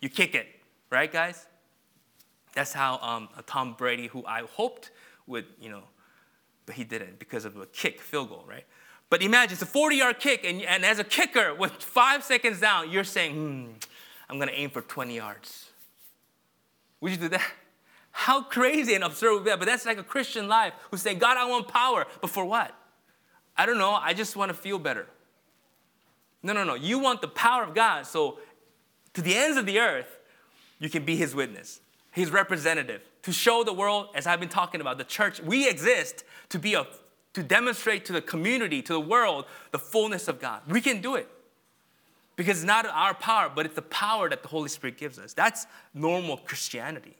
[0.00, 0.46] You kick it,
[0.90, 1.46] right, guys?
[2.54, 4.90] That's how um, Tom Brady, who I hoped
[5.26, 5.82] would, you know,
[6.64, 8.64] but he didn't because of a kick, field goal, right?
[9.08, 12.60] But imagine it's a 40 yard kick, and, and as a kicker, with five seconds
[12.60, 13.66] down, you're saying, hmm,
[14.28, 15.70] I'm gonna aim for 20 yards.
[17.00, 17.42] Would you do that?
[18.10, 19.58] How crazy and absurd would that?
[19.58, 22.06] But that's like a Christian life who's saying, God, I want power.
[22.22, 22.74] But for what?
[23.56, 23.92] I don't know.
[23.92, 25.06] I just want to feel better.
[26.42, 26.74] No, no, no.
[26.74, 28.06] You want the power of God.
[28.06, 28.38] So
[29.12, 30.15] to the ends of the earth,
[30.78, 34.80] you can be his witness, his representative, to show the world, as I've been talking
[34.80, 36.86] about, the church, we exist to be a
[37.36, 40.62] to demonstrate to the community, to the world, the fullness of God.
[40.66, 41.28] We can do it.
[42.34, 45.34] Because it's not our power, but it's the power that the Holy Spirit gives us.
[45.34, 47.14] That's normal Christianity.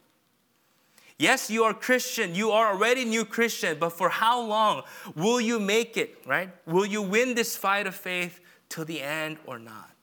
[1.18, 2.34] Yes, you are Christian.
[2.34, 6.48] You are already new Christian, but for how long will you make it, right?
[6.66, 8.40] Will you win this fight of faith
[8.70, 9.95] till the end or not?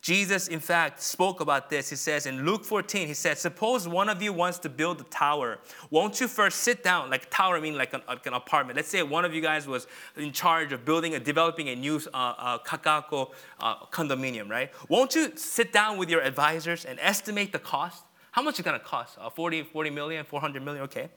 [0.00, 1.90] Jesus, in fact, spoke about this.
[1.90, 5.04] He says in Luke 14, he said, Suppose one of you wants to build a
[5.04, 5.58] tower.
[5.90, 7.10] Won't you first sit down?
[7.10, 8.76] Like tower, I mean like an, like an apartment.
[8.76, 12.00] Let's say one of you guys was in charge of building and developing a new
[12.14, 14.70] uh, uh, Kakaako uh, condominium, right?
[14.88, 18.04] Won't you sit down with your advisors and estimate the cost?
[18.30, 19.18] How much is it gonna cost?
[19.20, 21.08] Uh, 40, 40 million, 400 million, okay.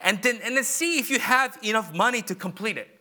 [0.00, 3.00] And then, and then see if you have enough money to complete it.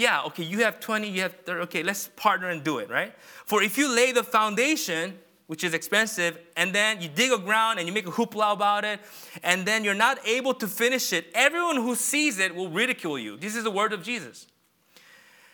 [0.00, 3.12] Yeah, okay, you have 20, you have 30, okay, let's partner and do it, right?
[3.44, 7.78] For if you lay the foundation, which is expensive, and then you dig a ground
[7.78, 8.98] and you make a hoopla about it,
[9.42, 13.36] and then you're not able to finish it, everyone who sees it will ridicule you.
[13.36, 14.46] This is the word of Jesus.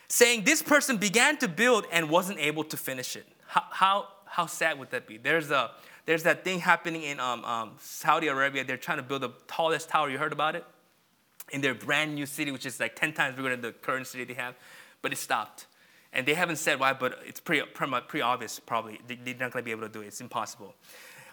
[0.06, 3.26] Saying this person began to build and wasn't able to finish it.
[3.48, 5.16] How, how, how sad would that be?
[5.16, 5.72] There's a,
[6.04, 8.62] there's that thing happening in um, um, Saudi Arabia.
[8.62, 10.08] They're trying to build the tallest tower.
[10.08, 10.64] You heard about it?
[11.52, 14.24] In their brand new city, which is like 10 times bigger than the current city
[14.24, 14.54] they have.
[15.00, 15.66] But it stopped.
[16.12, 19.00] And they haven't said why, but it's pretty, pretty obvious probably.
[19.06, 20.06] They're not going to be able to do it.
[20.06, 20.74] It's impossible.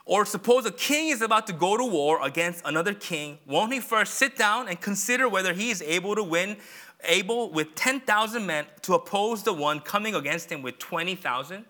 [0.06, 3.40] Or suppose a king is about to go to war against another king.
[3.48, 6.58] Won't he first sit down and consider whether he is able to win,
[7.06, 11.64] able with 10,000 men to oppose the one coming against him with 20,000?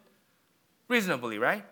[0.87, 1.63] Reasonably, right?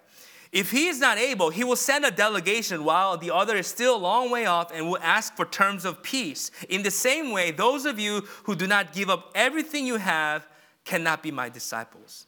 [0.52, 3.96] If he is not able, he will send a delegation while the other is still
[3.96, 6.52] a long way off and will ask for terms of peace.
[6.68, 10.46] In the same way, those of you who do not give up everything you have
[10.84, 12.26] cannot be my disciples.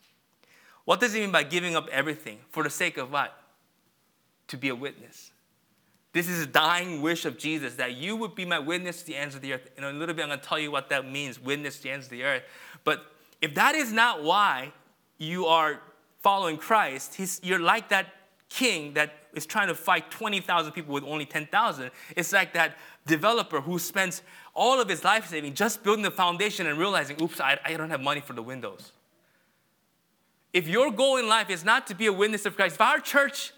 [0.85, 2.39] What does it mean by giving up everything?
[2.49, 3.37] For the sake of what?
[4.47, 5.31] To be a witness.
[6.13, 9.15] This is a dying wish of Jesus that you would be my witness to the
[9.17, 9.67] ends of the earth.
[9.77, 11.91] In a little bit, I'm going to tell you what that means witness to the
[11.91, 12.43] ends of the earth.
[12.83, 13.05] But
[13.41, 14.71] if that is not why
[15.17, 15.81] you are
[16.23, 18.07] following Christ, you're like that
[18.49, 21.91] king that is trying to fight 20,000 people with only 10,000.
[22.15, 24.21] It's like that developer who spends
[24.53, 27.89] all of his life saving just building the foundation and realizing, oops, I, I don't
[27.89, 28.93] have money for the windows.
[30.53, 32.99] If your goal in life is not to be a witness of Christ, if our
[32.99, 33.51] church,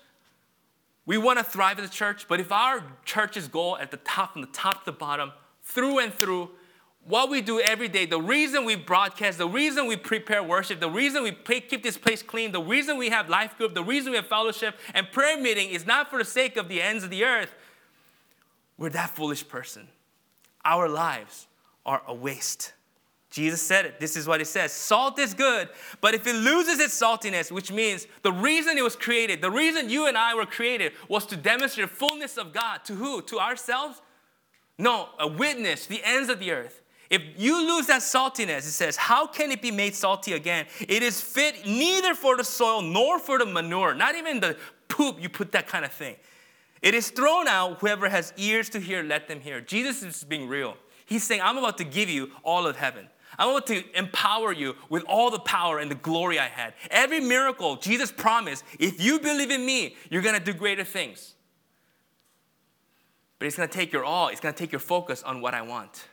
[1.06, 4.34] we want to thrive as a church, but if our church's goal at the top,
[4.34, 6.50] from the top to the bottom, through and through,
[7.08, 10.90] what we do every day, the reason we broadcast, the reason we prepare worship, the
[10.90, 14.12] reason we pay, keep this place clean, the reason we have life group, the reason
[14.12, 17.12] we have fellowship and prayer meeting is not for the sake of the ends of
[17.12, 17.54] the earth.
[18.78, 19.88] We're that foolish person.
[20.66, 21.48] Our lives
[21.86, 22.74] are a waste.
[23.30, 24.00] Jesus said it.
[24.00, 25.70] This is what he says Salt is good,
[26.02, 29.90] but if it loses its saltiness, which means the reason it was created, the reason
[29.90, 32.84] you and I were created was to demonstrate fullness of God.
[32.86, 33.22] To who?
[33.24, 34.02] To ourselves?
[34.80, 36.82] No, a witness, the ends of the earth.
[37.10, 40.66] If you lose that saltiness, it says, how can it be made salty again?
[40.80, 45.22] It is fit neither for the soil nor for the manure, not even the poop,
[45.22, 46.16] you put that kind of thing.
[46.82, 47.80] It is thrown out.
[47.80, 49.62] Whoever has ears to hear, let them hear.
[49.62, 50.78] Jesus is being real.
[51.06, 53.08] He's saying, I'm about to give you all of heaven.
[53.38, 56.74] I'm about to empower you with all the power and the glory I had.
[56.90, 61.36] Every miracle, Jesus promised, if you believe in me, you're going to do greater things.
[63.38, 65.54] But it's going to take your all, it's going to take your focus on what
[65.54, 66.08] I want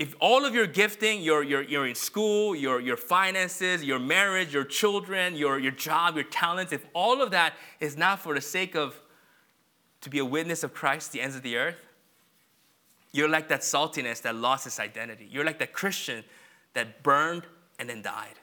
[0.00, 4.54] if all of your gifting, your, your, you're in school, your, your finances, your marriage,
[4.54, 8.40] your children, your, your job, your talents, if all of that is not for the
[8.40, 8.98] sake of
[10.00, 11.76] to be a witness of Christ, the ends of the earth,
[13.12, 15.28] you're like that saltiness that lost its identity.
[15.30, 16.24] You're like that Christian
[16.72, 17.42] that burned
[17.78, 18.40] and then died.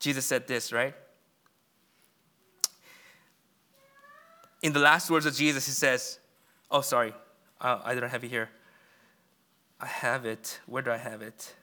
[0.00, 0.96] Jesus said this, right?
[4.62, 6.18] In the last words of Jesus, he says,
[6.72, 7.14] Oh, sorry,
[7.60, 8.50] uh, I don't have you here.
[9.80, 10.60] I have it.
[10.66, 11.54] Where do I have it?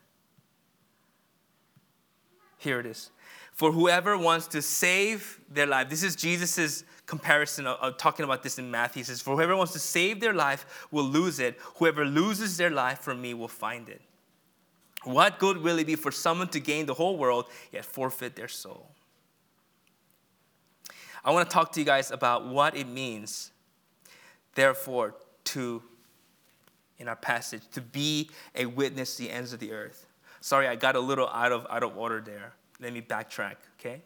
[2.57, 3.11] Here it is.
[3.53, 8.43] For whoever wants to save their life, this is Jesus' comparison of, of, talking about
[8.43, 9.01] this in Matthew.
[9.01, 11.57] He says, For whoever wants to save their life will lose it.
[11.77, 14.01] Whoever loses their life for me will find it.
[15.03, 18.47] What good will it be for someone to gain the whole world yet forfeit their
[18.47, 18.91] soul?
[21.23, 23.51] I want to talk to you guys about what it means,
[24.55, 25.81] therefore, to,
[26.99, 30.05] in our passage, to be a witness to the ends of the earth.
[30.41, 32.53] Sorry, I got a little out of, out of order there.
[32.79, 34.01] Let me backtrack, okay?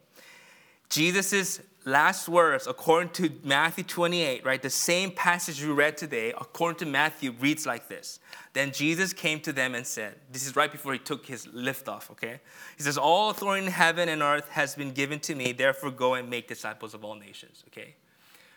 [0.89, 6.79] Jesus' last words, according to Matthew 28, right, the same passage we read today, according
[6.79, 8.19] to Matthew, reads like this.
[8.53, 11.87] Then Jesus came to them and said, This is right before he took his lift
[11.87, 12.41] off, okay?
[12.75, 16.15] He says, All authority in heaven and earth has been given to me, therefore go
[16.15, 17.95] and make disciples of all nations, okay?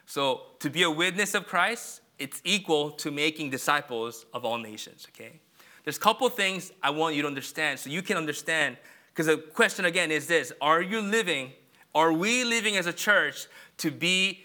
[0.06, 5.06] So to be a witness of Christ, it's equal to making disciples of all nations,
[5.10, 5.40] okay?
[5.82, 8.76] There's a couple things I want you to understand so you can understand,
[9.12, 11.52] because the question again is this Are you living
[11.94, 13.46] are we living as a church
[13.78, 14.44] to be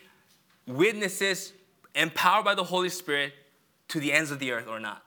[0.68, 1.54] witnesses
[1.96, 3.34] empowered by the Holy Spirit
[3.88, 5.04] to the ends of the earth or not?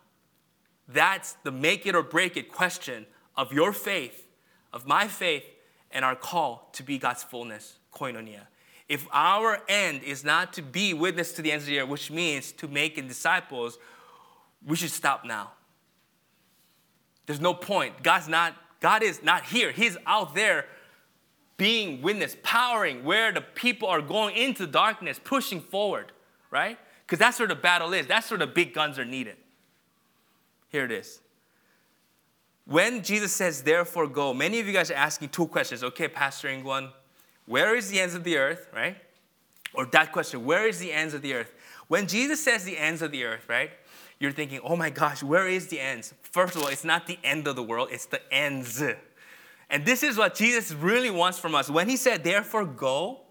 [0.88, 4.27] That's the make it or break it question of your faith,
[4.72, 5.44] of my faith,
[5.92, 8.46] and our call to be God's fullness, koinonia.
[8.93, 12.11] If our end is not to be witness to the ends of the earth, which
[12.11, 13.79] means to make disciples,
[14.67, 15.53] we should stop now.
[17.25, 18.03] There's no point.
[18.03, 19.73] God's not, God is not here.
[19.73, 20.67] He's out there
[21.57, 26.13] being witness, powering where the people are going into darkness, pushing forward,
[26.51, 26.77] right?
[27.07, 28.07] Because that's where the battle is.
[28.07, 29.39] That's where the big guns are needed.
[30.69, 31.23] Here it is.
[32.67, 35.83] When Jesus says, therefore go, many of you guys are asking two questions.
[35.83, 36.91] Okay, Pastor In Kwon,
[37.47, 38.97] where is the ends of the earth, right?
[39.75, 41.53] Or that question, where is the ends of the earth?
[41.89, 43.71] When Jesus says the ends of the earth, right?
[44.19, 46.15] You're thinking, oh my gosh, where is the ends?
[46.23, 48.83] First of all, it's not the end of the world, it's the ends
[49.73, 51.71] and this is what Jesus really wants from us.
[51.71, 53.23] When he said, therefore go,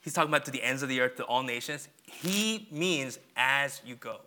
[0.00, 1.88] he's talking about to the ends of the earth, to all nations.
[2.02, 4.20] He means as you go.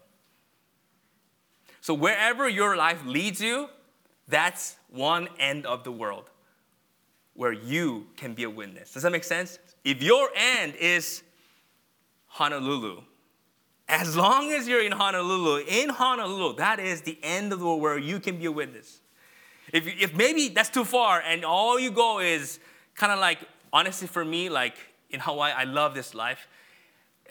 [1.81, 3.67] So wherever your life leads you,
[4.29, 6.29] that's one end of the world
[7.37, 8.91] where you can be a witness.
[8.91, 9.59] Does that make sense?
[9.85, 11.21] If your end is
[12.25, 13.03] Honolulu,
[13.87, 17.79] as long as you're in Honolulu, in Honolulu, that is the end of the world
[17.79, 19.01] where you can be a witness.
[19.71, 22.59] If, if maybe that's too far and all you go is
[22.95, 23.37] kind of like,
[23.71, 24.75] honestly, for me, like
[25.11, 26.47] in Hawaii, I love this life.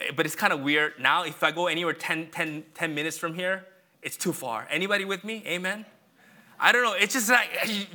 [0.01, 0.95] Eh, but it's kind of weird.
[1.01, 3.67] Now, if I go anywhere 10, 10, 10 minutes from here,
[4.03, 4.69] it's too far.
[4.71, 5.43] Anybody with me?
[5.47, 5.85] Amen?
[6.59, 6.95] I don't know.
[6.95, 7.51] It's just like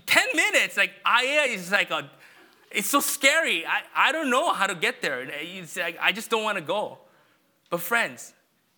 [0.06, 0.78] 10 minutes.
[0.78, 2.10] Like, I is like a,
[2.72, 3.66] it's so scary.
[3.66, 5.22] I, I don't know how to get there.
[5.22, 7.00] It's like, I just don't want to go.
[7.70, 8.34] But, friends,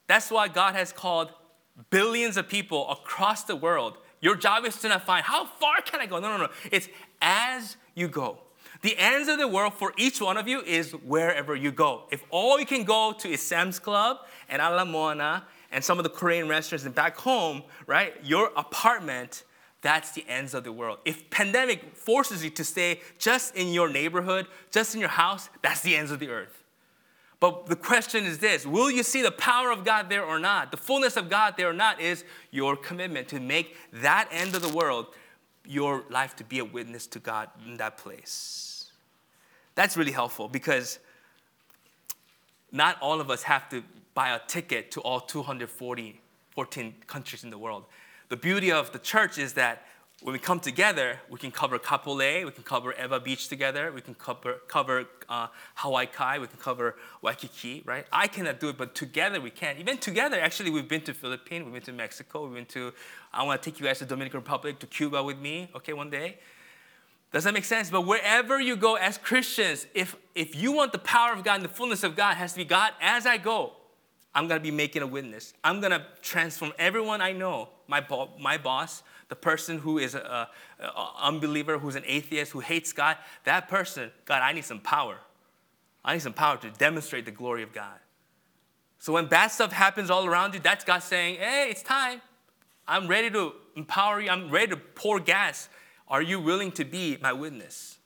[0.07, 1.31] that's why God has called
[1.89, 5.99] billions of people across the world your job is to not find how far can
[5.99, 6.17] I go?
[6.17, 6.49] No, no, no.
[6.71, 6.87] It's
[7.21, 8.37] as you go.
[8.81, 12.03] The ends of the world for each one of you is wherever you go.
[12.09, 15.43] If all you can go to is Sam's Club and Ala Moana
[15.73, 18.15] and some of the Korean restaurants and back home, right?
[18.23, 19.43] Your apartment,
[19.83, 20.97] that's the ends of the world.
[21.05, 25.81] If pandemic forces you to stay just in your neighborhood, just in your house, that's
[25.81, 26.63] the ends of the earth.
[27.39, 30.71] But the question is this will you see the power of God there or not?
[30.71, 34.61] The fullness of God there or not is your commitment to make that end of
[34.61, 35.07] the world
[35.67, 38.91] your life to be a witness to God in that place.
[39.75, 40.99] That's really helpful because
[42.71, 47.49] not all of us have to buy a ticket to all 240, 14 countries in
[47.49, 47.85] the world.
[48.33, 49.85] The beauty of the church is that
[50.23, 54.01] when we come together, we can cover Kapolei, we can cover Ewa Beach together, we
[54.01, 58.07] can cover, cover uh, Hawaii Kai, we can cover Waikiki, right?
[58.11, 59.77] I cannot do it, but together we can.
[59.77, 62.91] Even together, actually, we've been to Philippines, we've been to Mexico, we've been to,
[63.31, 66.09] I want to take you guys to Dominican Republic, to Cuba with me, okay, one
[66.09, 66.39] day.
[67.31, 67.91] Does that make sense?
[67.91, 71.65] But wherever you go as Christians, if, if you want the power of God and
[71.65, 73.73] the fullness of God, has to be God, as I go,
[74.35, 75.53] I'm going to be making a witness.
[75.63, 80.15] I'm going to transform everyone I know, my, bo- my boss, the person who is
[80.15, 80.47] an
[81.19, 85.17] unbeliever, who's an atheist, who hates God, that person, God, I need some power.
[86.03, 87.99] I need some power to demonstrate the glory of God.
[88.99, 92.21] So when bad stuff happens all around you, that's God saying, hey, it's time.
[92.87, 94.29] I'm ready to empower you.
[94.29, 95.69] I'm ready to pour gas.
[96.07, 97.97] Are you willing to be my witness?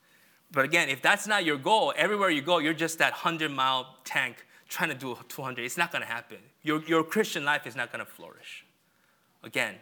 [0.51, 3.97] But again, if that's not your goal, everywhere you go, you're just that 100 mile
[4.05, 5.63] tank trying to do 200.
[5.63, 6.37] It's not going to happen.
[6.63, 8.65] Your, your Christian life is not going to flourish.
[9.43, 9.75] Again,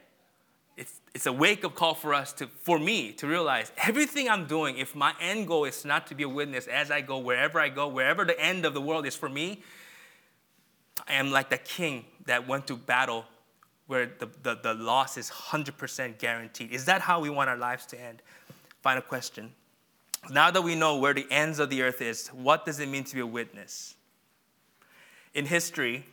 [0.78, 4.46] it's, it's a wake up call for us to, for me to realize everything I'm
[4.46, 7.60] doing, if my end goal is not to be a witness as I go, wherever
[7.60, 9.64] I go, wherever the end of the world is for me,
[11.08, 13.26] I am like the king that went to battle
[13.88, 16.72] where the, the, the loss is 100% guaranteed.
[16.72, 18.22] Is that how we want our lives to end?
[18.82, 19.52] Final question.
[20.32, 23.04] Now that we know where the ends of the earth is, what does it mean
[23.06, 23.96] to be a witness?
[25.36, 26.06] In history,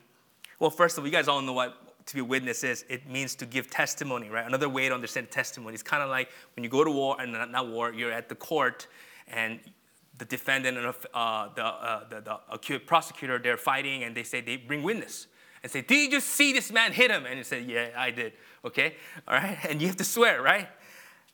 [0.59, 2.85] well, first of all, you guys all know what to be a witness is.
[2.89, 4.47] It means to give testimony, right?
[4.47, 7.33] Another way to understand testimony is kind of like when you go to war, and
[7.33, 8.89] not war, you're at the court,
[9.29, 9.61] and
[10.19, 14.41] the defendant and uh, the, uh, the, the acute prosecutor, they're fighting, and they say
[14.41, 15.29] they bring witness
[15.63, 17.25] and say, Did you just see this man hit him?
[17.25, 18.33] And you say, Yeah, I did.
[18.65, 18.97] Okay?
[19.27, 19.59] All right?
[19.69, 20.69] And you have to swear, right?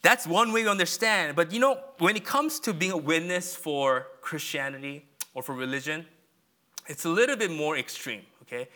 [0.02, 1.34] That's one way to understand.
[1.36, 6.06] But you know, when it comes to being a witness for Christianity or for religion,
[6.88, 8.68] it's a little bit more extreme, okay?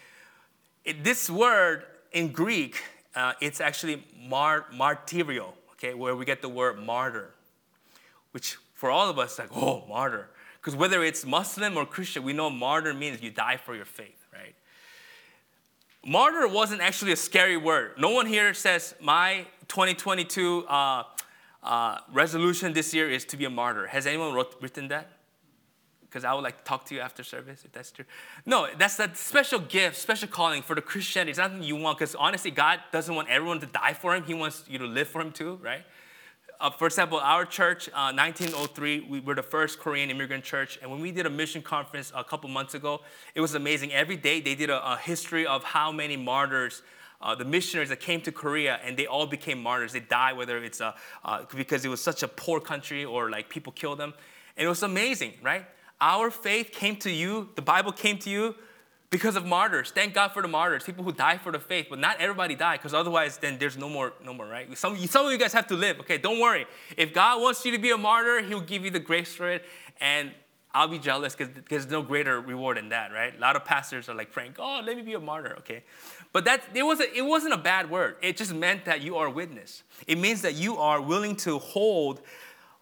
[0.84, 2.82] It, this word in Greek,
[3.16, 7.30] uh, it's actually mar- martyrio, okay, where we get the word martyr,
[8.32, 10.28] which for all of us, like, oh, martyr.
[10.60, 14.26] Because whether it's Muslim or Christian, we know martyr means you die for your faith,
[14.32, 14.54] right?
[16.04, 17.92] Martyr wasn't actually a scary word.
[17.98, 21.04] No one here says, my 2022 uh,
[21.62, 23.86] uh, resolution this year is to be a martyr.
[23.86, 25.10] Has anyone wrote, written that?
[26.12, 28.04] Because I would like to talk to you after service, if that's true.
[28.44, 31.30] No, that's a special gift, special calling for the Christianity.
[31.30, 34.24] It's nothing you want, because honestly, God doesn't want everyone to die for Him.
[34.24, 35.84] He wants you to live for Him too, right?
[36.60, 40.78] Uh, for example, our church, uh, 1903, we were the first Korean immigrant church.
[40.82, 43.00] And when we did a mission conference a couple months ago,
[43.34, 43.94] it was amazing.
[43.94, 46.82] Every day they did a, a history of how many martyrs
[47.22, 49.92] uh, the missionaries that came to Korea and they all became martyrs.
[49.92, 50.92] They died, whether it's uh,
[51.24, 54.12] uh, because it was such a poor country or like people killed them.
[54.56, 55.64] And it was amazing, right?
[56.02, 58.56] Our faith came to you, the Bible came to you
[59.08, 59.92] because of martyrs.
[59.92, 61.86] Thank God for the martyrs, people who die for the faith.
[61.88, 64.76] But not everybody died, because otherwise, then there's no more, no more, right?
[64.76, 66.00] Some, some of you guys have to live.
[66.00, 66.66] Okay, don't worry.
[66.96, 69.64] If God wants you to be a martyr, He'll give you the grace for it.
[70.00, 70.32] And
[70.74, 73.36] I'll be jealous because there's no greater reward than that, right?
[73.36, 75.84] A lot of pastors are like praying, "Oh, let me be a martyr." Okay,
[76.32, 78.16] but that it was a, it wasn't a bad word.
[78.22, 79.82] It just meant that you are a witness.
[80.06, 82.22] It means that you are willing to hold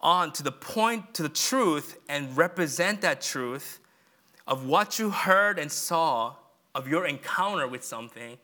[0.01, 3.79] on to the point to the truth and represent that truth
[4.47, 6.35] of what you heard and saw
[6.73, 8.37] of your encounter with something,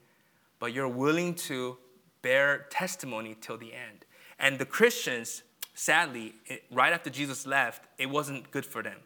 [0.60, 1.78] but you're willing to
[2.22, 4.06] bear testimony till the end.
[4.40, 5.44] And the Christians,
[5.74, 8.98] sadly, it, right after Jesus left, it wasn't good for them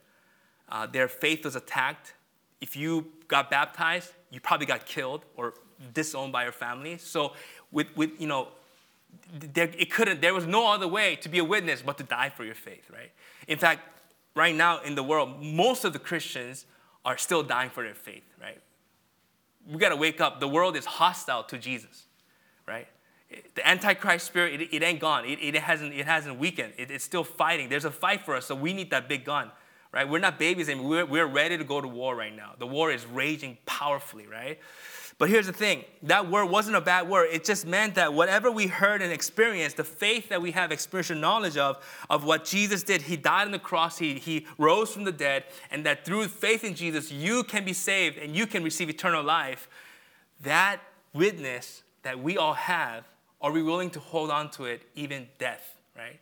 [0.71, 2.13] uh, their faith was attacked.
[2.61, 5.53] If you got baptized, you probably got killed or
[5.93, 6.97] disowned by your family.
[6.97, 7.33] So,
[7.71, 8.49] with, with you know,
[9.33, 12.29] there, it couldn't, there was no other way to be a witness but to die
[12.29, 13.11] for your faith, right?
[13.47, 13.81] In fact,
[14.35, 16.65] right now in the world, most of the Christians
[17.05, 18.59] are still dying for their faith, right?
[19.69, 20.39] We got to wake up.
[20.39, 22.05] The world is hostile to Jesus,
[22.67, 22.87] right?
[23.55, 25.25] The Antichrist spirit, it, it ain't gone.
[25.25, 26.73] It, it, hasn't, it hasn't weakened.
[26.77, 27.69] It, it's still fighting.
[27.69, 29.51] There's a fight for us, so we need that big gun
[29.91, 30.07] right?
[30.07, 30.89] We're not babies anymore.
[30.89, 32.53] We're, we're ready to go to war right now.
[32.57, 34.59] The war is raging powerfully, right?
[35.21, 37.29] But here's the thing that word wasn't a bad word.
[37.31, 41.15] It just meant that whatever we heard and experienced, the faith that we have experiential
[41.15, 41.77] knowledge of,
[42.09, 45.43] of what Jesus did, He died on the cross, He, he rose from the dead,
[45.69, 49.23] and that through faith in Jesus, you can be saved and you can receive eternal
[49.23, 49.69] life.
[50.41, 50.79] That
[51.13, 53.03] witness that we all have,
[53.41, 56.19] are we willing to hold on to it, even death, right?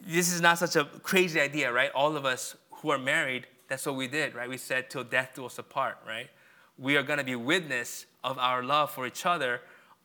[0.00, 1.90] This is not such a crazy idea, right?
[1.94, 4.48] All of us who are married, that's what we did, right?
[4.48, 6.30] We said, till death do us apart, right?
[6.78, 9.60] We are going to be witness of our love for each other,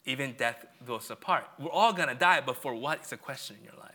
[0.05, 1.45] even death goes apart.
[1.60, 3.91] We're all going to die, but for what is a question in your life?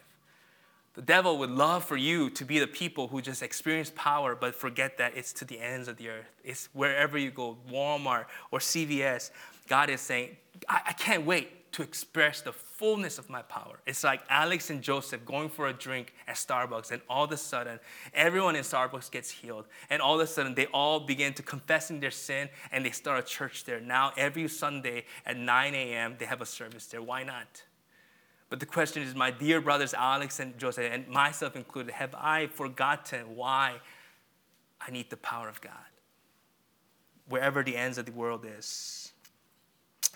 [0.94, 4.54] The devil would love for you to be the people who just experience power but
[4.54, 6.32] forget that it's to the ends of the earth.
[6.42, 9.30] It's wherever you go, Walmart or CVS.
[9.68, 10.36] God is saying,
[10.68, 13.80] I, I can't wait to express the fullness of my power.
[13.86, 17.36] It's like Alex and Joseph going for a drink at Starbucks, and all of a
[17.36, 17.78] sudden,
[18.14, 19.66] everyone in Starbucks gets healed.
[19.90, 23.18] And all of a sudden, they all begin to confessing their sin, and they start
[23.18, 23.80] a church there.
[23.80, 27.02] Now, every Sunday at 9 a.m., they have a service there.
[27.02, 27.62] Why not?
[28.48, 32.46] But the question is, my dear brothers Alex and Joseph, and myself included, have I
[32.46, 33.80] forgotten why
[34.80, 35.72] I need the power of God?
[37.28, 39.12] Wherever the ends of the world is.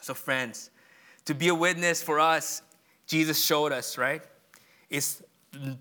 [0.01, 0.71] So, friends,
[1.25, 2.63] to be a witness for us,
[3.07, 4.23] Jesus showed us, right?
[4.89, 5.23] It's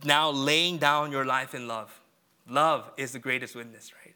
[0.03, 1.99] now laying down your life in love.
[2.47, 4.15] Love is the greatest witness, right?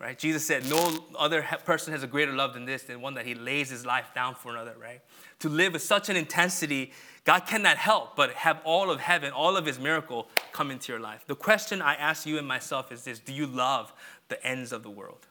[0.00, 0.18] Right?
[0.18, 3.36] Jesus said, No other person has a greater love than this, than one that he
[3.36, 5.00] lays his life down for another, right?
[5.40, 6.92] To live with such an intensity,
[7.24, 11.00] God cannot help but have all of heaven, all of his miracle come into your
[11.00, 11.24] life.
[11.28, 13.92] The question I ask you and myself is this Do you love
[14.28, 15.28] the ends of the world?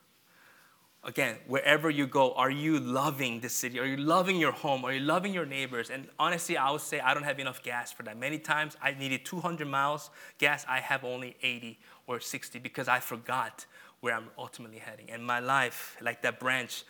[1.04, 3.80] Again, wherever you go, are you loving the city?
[3.80, 4.86] Are you loving your home?
[4.86, 5.90] Are you loving your neighbors?
[5.90, 8.18] And honestly, I would say I don't have enough gas for that.
[8.18, 13.00] Many times I needed 200 miles gas, I have only 80 or 60 because I
[13.00, 13.66] forgot
[14.02, 15.10] where I'm ultimately heading.
[15.10, 16.84] And my life, like that branch,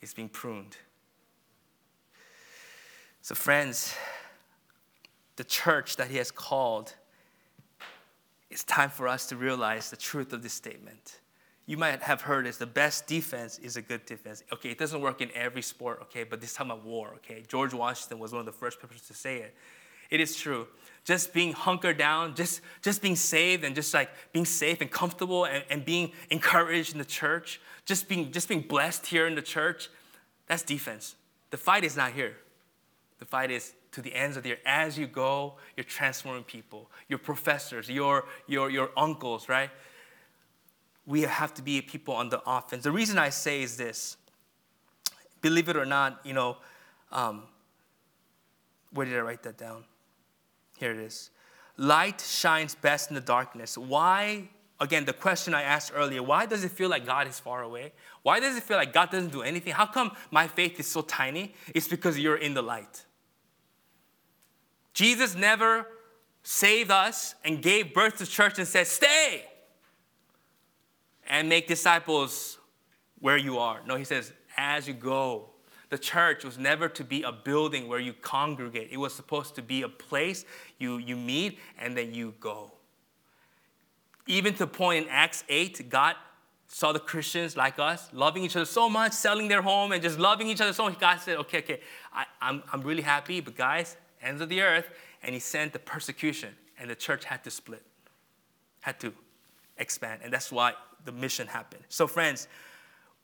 [0.00, 0.76] is being pruned.
[3.22, 3.94] So, friends,
[5.36, 6.94] the church that He has called,
[8.50, 11.19] it's time for us to realize the truth of this statement.
[11.70, 14.42] You might have heard is the best defense is a good defense.
[14.52, 17.44] Okay, it doesn't work in every sport, okay, but this time of war, okay.
[17.46, 19.54] George Washington was one of the first people to say it.
[20.10, 20.66] It is true.
[21.04, 25.44] Just being hunkered down, just, just being saved and just like being safe and comfortable
[25.44, 29.40] and, and being encouraged in the church, just being, just being blessed here in the
[29.40, 29.90] church,
[30.48, 31.14] that's defense.
[31.52, 32.36] The fight is not here.
[33.20, 34.62] The fight is to the ends of the earth.
[34.66, 39.70] As you go, you're transforming people, your professors, your, your, your uncles, right?
[41.06, 42.84] We have to be people on the offense.
[42.84, 44.16] The reason I say is this
[45.40, 46.58] believe it or not, you know,
[47.12, 47.44] um,
[48.92, 49.84] where did I write that down?
[50.78, 51.30] Here it is.
[51.76, 53.78] Light shines best in the darkness.
[53.78, 54.48] Why?
[54.80, 57.92] Again, the question I asked earlier why does it feel like God is far away?
[58.22, 59.72] Why does it feel like God doesn't do anything?
[59.72, 61.54] How come my faith is so tiny?
[61.74, 63.04] It's because you're in the light.
[64.92, 65.86] Jesus never
[66.42, 69.44] saved us and gave birth to church and said, Stay
[71.30, 72.58] and make disciples
[73.20, 73.80] where you are.
[73.86, 75.48] No, he says, As you go,
[75.88, 78.88] the church was never to be a building where you congregate.
[78.90, 80.44] It was supposed to be a place
[80.78, 82.72] you, you meet and then you go.
[84.26, 86.16] Even to the point in Acts 8, God
[86.66, 90.18] saw the Christians like us loving each other so much, selling their home and just
[90.18, 90.98] loving each other so much.
[90.98, 91.80] God said, okay, okay,
[92.12, 94.90] I, I'm, I'm really happy, but guys, ends of the earth.
[95.22, 97.82] And he sent the persecution, and the church had to split,
[98.80, 99.12] had to
[99.76, 100.20] expand.
[100.22, 100.74] And that's why
[101.04, 101.82] the mission happened.
[101.88, 102.48] So, friends,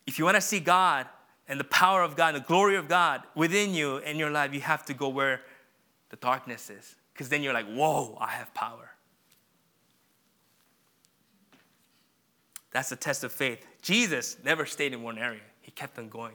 [0.07, 1.07] if you want to see God
[1.49, 4.61] and the power of God, the glory of God within you in your life, you
[4.61, 5.43] have to go where
[6.11, 6.97] the darkness is.
[7.13, 8.91] Because then you're like, whoa, I have power.
[12.73, 13.65] That's the test of faith.
[13.81, 16.35] Jesus never stayed in one area, he kept on going.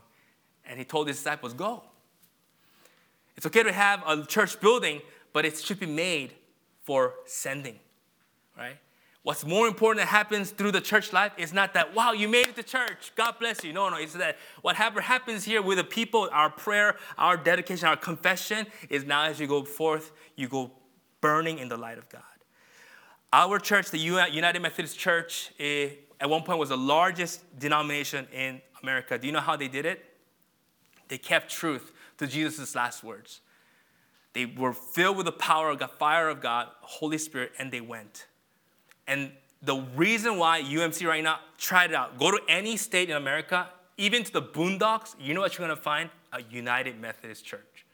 [0.65, 1.83] And he told his disciples, go.
[3.35, 5.01] It's okay to have a church building,
[5.33, 6.33] but it should be made
[6.83, 7.79] for sending,
[8.57, 8.77] right?
[9.23, 12.47] What's more important that happens through the church life is not that, wow, you made
[12.47, 13.71] it to church, God bless you.
[13.71, 17.95] No, no, it's that what happens here with the people, our prayer, our dedication, our
[17.95, 20.71] confession is now as you go forth, you go
[21.21, 22.23] burning in the light of God.
[23.31, 28.59] Our church, the United Methodist Church, eh, at one point was the largest denomination in
[28.81, 29.19] America.
[29.19, 30.03] Do you know how they did it?
[31.09, 33.41] They kept truth to Jesus' last words.
[34.33, 37.81] They were filled with the power of God, fire of God, Holy Spirit, and they
[37.81, 38.27] went.
[39.07, 39.31] And
[39.61, 42.17] the reason why UMC right now, try it out.
[42.17, 45.79] Go to any state in America, even to the boondocks, you know what you're gonna
[45.79, 46.09] find?
[46.33, 47.85] A United Methodist Church.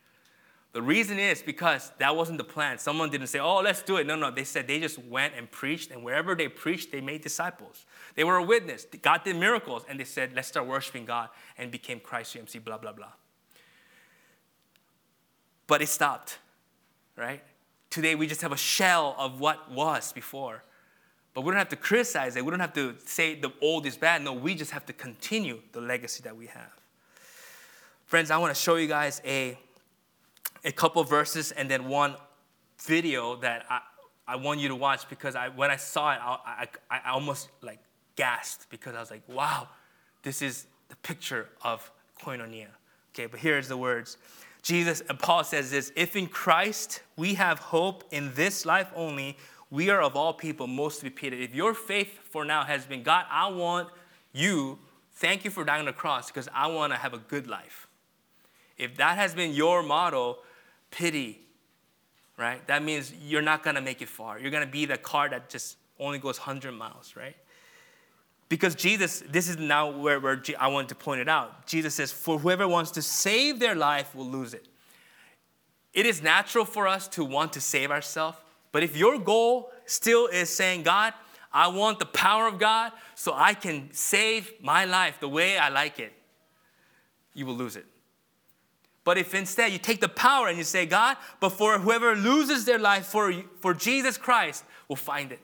[0.74, 2.78] The reason is because that wasn't the plan.
[2.78, 4.06] Someone didn't say, oh, let's do it.
[4.06, 7.22] No, no, they said they just went and preached, and wherever they preached, they made
[7.22, 7.86] disciples.
[8.16, 8.86] They were a witness.
[9.02, 12.78] God did miracles, and they said, let's start worshiping God, and became Christ UMC, blah,
[12.78, 13.14] blah, blah.
[15.66, 16.38] But it stopped,
[17.16, 17.44] right?
[17.90, 20.64] Today, we just have a shell of what was before.
[21.38, 22.44] But we don't have to criticize it.
[22.44, 24.24] We don't have to say the old is bad.
[24.24, 26.74] No, we just have to continue the legacy that we have.
[28.08, 29.56] Friends, I want to show you guys a,
[30.66, 32.16] a couple verses and then one
[32.82, 33.82] video that I,
[34.28, 37.50] I want you to watch because I, when I saw it, I, I, I almost
[37.62, 37.82] like
[38.16, 39.68] gasped because I was like, wow,
[40.24, 42.70] this is the picture of koinonia.
[43.14, 44.18] Okay, but here's the words.
[44.64, 49.38] Jesus and Paul says this if in Christ we have hope in this life only,
[49.70, 51.42] we are of all people most to be pitied.
[51.42, 53.90] If your faith for now has been, God, I want
[54.34, 54.80] you,
[55.14, 57.88] thank you for dying on the cross because I want to have a good life.
[58.78, 60.38] If that has been your motto,
[60.92, 61.42] pity,
[62.38, 62.66] right?
[62.68, 64.40] That means you're not going to make it far.
[64.40, 67.36] You're going to be the car that just only goes 100 miles, right?
[68.50, 71.68] Because Jesus, this is now where, where I want to point it out.
[71.68, 74.68] Jesus says, For whoever wants to save their life will lose it.
[75.94, 78.38] It is natural for us to want to save ourselves,
[78.78, 81.16] but if your goal still is saying, God,
[81.52, 85.70] I want the power of God so I can save my life the way I
[85.70, 86.14] like it,
[87.34, 87.88] you will lose it.
[89.04, 92.66] But if instead you take the power and you say, God, but for whoever loses
[92.66, 95.40] their life for, for Jesus Christ will find it.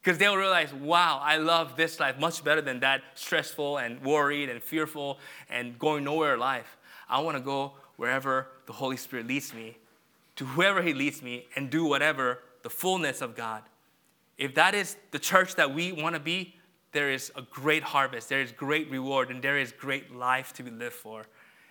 [0.00, 4.50] Because they'll realize, wow, I love this life much better than that stressful and worried
[4.50, 5.18] and fearful
[5.50, 6.76] and going nowhere life.
[7.08, 9.78] I want to go wherever the Holy Spirit leads me,
[10.36, 13.62] to whoever He leads me, and do whatever the fullness of God.
[14.36, 16.54] If that is the church that we want to be,
[16.92, 20.62] there is a great harvest, there is great reward, and there is great life to
[20.62, 21.26] be lived for.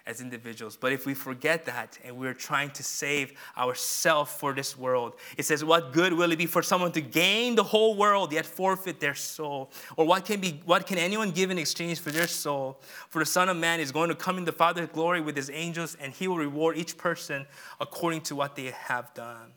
[0.07, 0.77] as individuals.
[0.77, 5.43] But if we forget that and we're trying to save ourselves for this world, it
[5.43, 9.01] says, What good will it be for someone to gain the whole world yet forfeit
[9.01, 9.69] their soul?
[9.97, 12.79] Or what can, be, what can anyone give in exchange for their soul?
[13.09, 15.49] For the Son of Man is going to come in the Father's glory with his
[15.49, 17.45] angels, and he will reward each person
[17.81, 19.51] according to what they have done.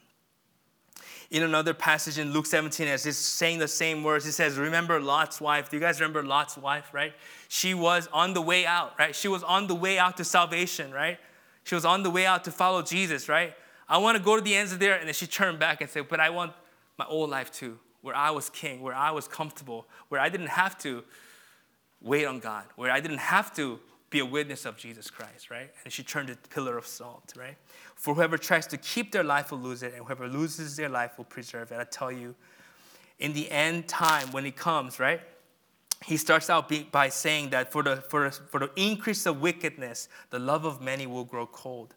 [1.31, 5.01] In another passage in Luke 17, as he's saying the same words, he says, Remember
[5.01, 5.71] Lot's wife.
[5.71, 7.13] Do you guys remember Lot's wife, right?
[7.49, 9.15] She was on the way out, right?
[9.15, 11.19] She was on the way out to salvation, right?
[11.65, 13.55] She was on the way out to follow Jesus, right?
[13.89, 14.95] I want to go to the ends of there.
[14.95, 16.53] And then she turned back and said, But I want
[16.99, 20.49] my old life too, where I was king, where I was comfortable, where I didn't
[20.49, 21.05] have to
[22.01, 23.79] wait on God, where I didn't have to
[24.11, 25.71] be a witness of Jesus Christ, right?
[25.85, 27.57] And she turned to the pillar of salt, right?
[28.01, 31.19] For whoever tries to keep their life will lose it, and whoever loses their life
[31.19, 31.79] will preserve it.
[31.79, 32.35] I tell you,
[33.19, 35.21] in the end time, when he comes, right?
[36.07, 40.39] He starts out by saying that for the, for, for the increase of wickedness, the
[40.39, 41.95] love of many will grow cold.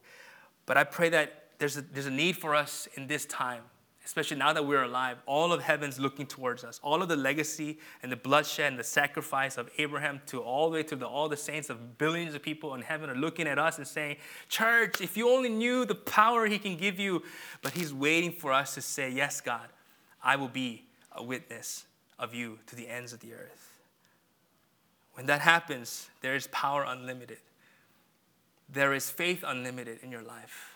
[0.66, 3.62] But I pray that there's a, there's a need for us in this time
[4.06, 6.80] especially now that we're alive, all of heaven's looking towards us.
[6.84, 10.74] All of the legacy and the bloodshed and the sacrifice of Abraham to all the
[10.74, 13.58] way to the, all the saints of billions of people in heaven are looking at
[13.58, 14.18] us and saying,
[14.50, 17.24] Church, if you only knew the power he can give you.
[17.62, 19.68] But he's waiting for us to say, Yes, God,
[20.22, 20.84] I will be
[21.14, 21.86] a witness
[22.20, 23.80] of you to the ends of the earth.
[25.14, 27.38] When that happens, there is power unlimited.
[28.68, 30.73] There is faith unlimited in your life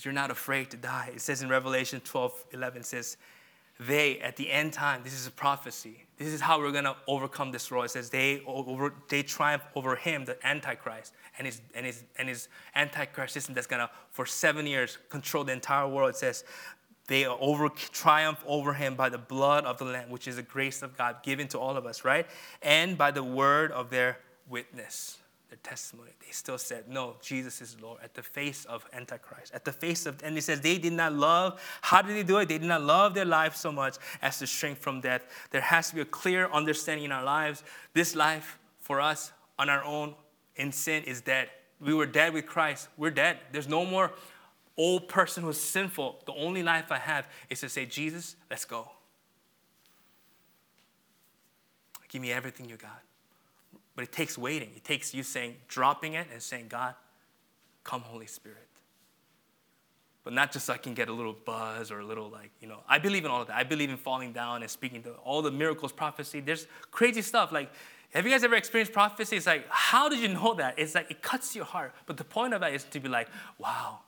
[0.00, 1.10] because you're not afraid to die.
[1.14, 3.18] It says in Revelation 12 11, says,
[3.78, 6.04] they at the end time, this is a prophecy.
[6.16, 7.86] This is how we're gonna overcome this world.
[7.86, 12.28] It says they over, they triumph over him, the Antichrist, and his and his and
[12.28, 16.10] his Antichrist system that's gonna for seven years control the entire world.
[16.10, 16.44] It says
[17.06, 20.82] they over triumph over him by the blood of the Lamb, which is the grace
[20.82, 22.26] of God given to all of us, right?
[22.62, 25.19] And by the word of their witness
[25.50, 26.10] their testimony.
[26.20, 29.52] They still said, No, Jesus is Lord at the face of Antichrist.
[29.52, 31.60] At the face of, and he says they did not love.
[31.82, 32.48] How did they do it?
[32.48, 35.48] They did not love their life so much as to shrink from death.
[35.50, 37.64] There has to be a clear understanding in our lives.
[37.92, 40.14] This life for us on our own
[40.56, 41.50] in sin is dead.
[41.80, 42.88] We were dead with Christ.
[42.96, 43.38] We're dead.
[43.52, 44.12] There's no more
[44.76, 46.22] old person who's sinful.
[46.26, 48.88] The only life I have is to say, Jesus, let's go.
[52.08, 53.02] Give me everything you got.
[54.00, 54.70] But it takes waiting.
[54.74, 56.94] It takes you saying, dropping it and saying, God,
[57.84, 58.66] come, Holy Spirit.
[60.24, 62.66] But not just so I can get a little buzz or a little like, you
[62.66, 63.56] know, I believe in all of that.
[63.56, 66.40] I believe in falling down and speaking to all the miracles, prophecy.
[66.40, 67.52] There's crazy stuff.
[67.52, 67.70] Like,
[68.14, 69.36] have you guys ever experienced prophecy?
[69.36, 70.78] It's like, how did you know that?
[70.78, 71.94] It's like, it cuts your heart.
[72.06, 73.28] But the point of that is to be like,
[73.58, 73.98] wow.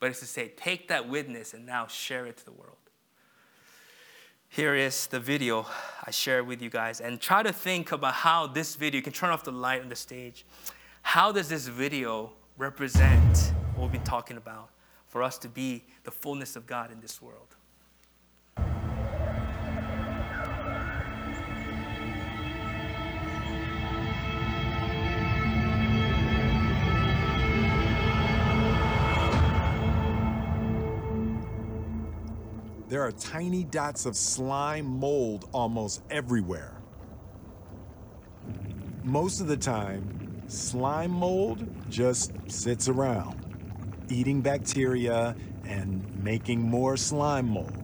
[0.00, 2.78] But it's to say, take that witness and now share it to the world
[4.54, 5.66] here is the video
[6.04, 9.12] I share with you guys and try to think about how this video, you can
[9.12, 10.46] turn off the light on the stage.
[11.02, 14.70] How does this video represent what we've been talking about
[15.08, 17.53] for us to be the fullness of God in this world?
[32.94, 36.80] There are tiny dots of slime mold almost everywhere.
[39.02, 45.34] Most of the time, slime mold just sits around, eating bacteria
[45.64, 47.82] and making more slime mold.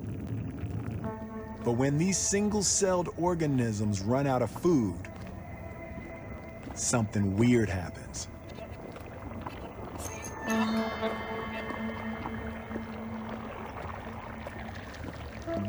[1.65, 4.95] But when these single-celled organisms run out of food,
[6.75, 8.29] something weird happens.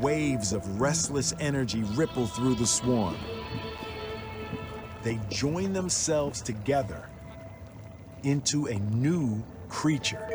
[0.02, 3.16] Waves of restless energy ripple through the swarm.
[5.04, 7.08] They join themselves together
[8.24, 10.28] into a new creature.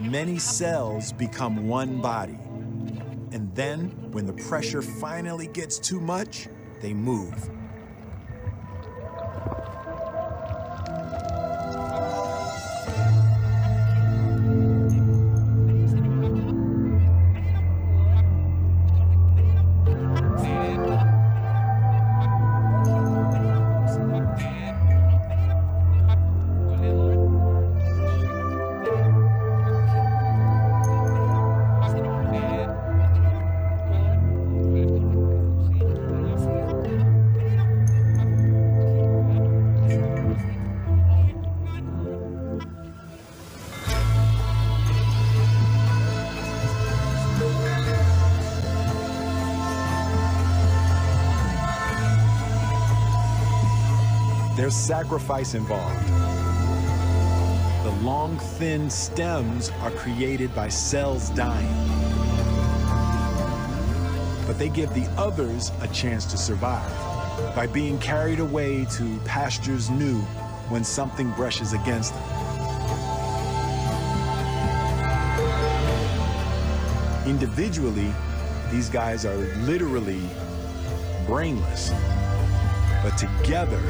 [0.00, 2.38] Many cells become one body.
[3.32, 6.48] And then, when the pressure finally gets too much,
[6.80, 7.50] they move.
[54.58, 56.04] There's sacrifice involved.
[57.84, 61.72] The long, thin stems are created by cells dying.
[64.48, 66.90] But they give the others a chance to survive
[67.54, 70.18] by being carried away to pastures new
[70.70, 72.24] when something brushes against them.
[77.28, 78.12] Individually,
[78.72, 80.22] these guys are literally
[81.28, 81.90] brainless,
[83.04, 83.80] but together,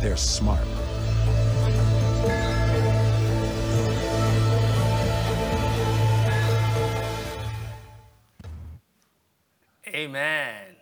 [0.00, 0.66] they're smart.
[9.88, 10.76] Amen.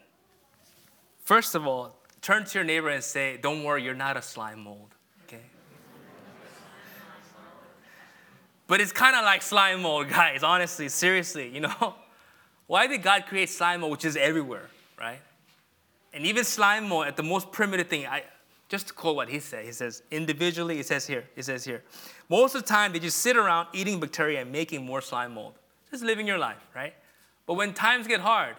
[1.23, 4.61] First of all, turn to your neighbor and say, Don't worry, you're not a slime
[4.61, 4.95] mold.
[5.25, 5.43] Okay?
[8.67, 11.95] But it's kind of like slime mold, guys, honestly, seriously, you know?
[12.67, 15.21] Why did God create slime mold, which is everywhere, right?
[16.13, 18.25] And even slime mold, at the most primitive thing, I,
[18.69, 21.83] just to quote what he said, he says, individually, it says here, it says here,
[22.29, 25.55] most of the time they just sit around eating bacteria and making more slime mold,
[25.91, 26.95] just living your life, right?
[27.47, 28.57] But when times get hard,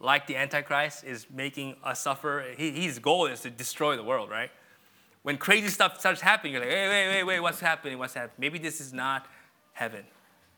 [0.00, 4.50] like the Antichrist is making us suffer, his goal is to destroy the world, right?
[5.22, 7.98] When crazy stuff starts happening, you're like, hey, wait, wait, wait, what's happening?
[7.98, 8.36] What's happening?
[8.38, 9.26] Maybe this is not
[9.72, 10.04] heaven.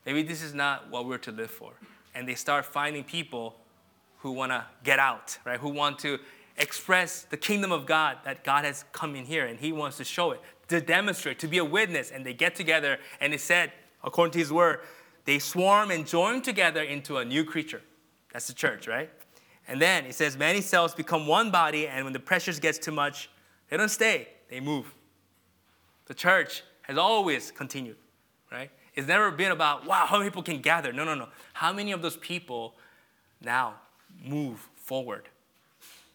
[0.04, 1.72] Maybe this is not what we're to live for.
[2.14, 3.56] And they start finding people
[4.18, 5.60] who want to get out, right?
[5.60, 6.18] Who want to
[6.58, 10.04] express the kingdom of God that God has come in here and He wants to
[10.04, 12.10] show it, to demonstrate, to be a witness.
[12.10, 14.80] And they get together and it said, according to His word,
[15.24, 17.82] they swarm and join together into a new creature.
[18.32, 19.10] That's the church, right?
[19.66, 22.92] And then it says, many cells become one body, and when the pressures gets too
[22.92, 23.28] much,
[23.68, 24.94] they don't stay, they move.
[26.06, 27.96] The church has always continued,
[28.50, 28.70] right?
[28.94, 30.92] It's never been about, wow, how many people can gather?
[30.94, 31.28] No, no, no.
[31.52, 32.74] How many of those people
[33.42, 33.74] now
[34.24, 35.28] move forward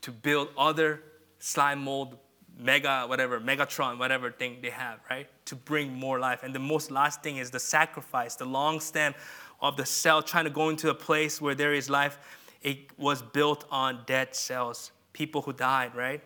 [0.04, 1.02] to build other
[1.40, 2.18] slime mold,
[2.58, 5.28] mega, whatever, Megatron, whatever thing they have, right?
[5.48, 6.44] To bring more life.
[6.44, 9.14] And the most last thing is the sacrifice, the long stem
[9.62, 12.20] of the cell trying to go into a place where there is life
[12.64, 16.22] it was built on dead cells, people who died, right?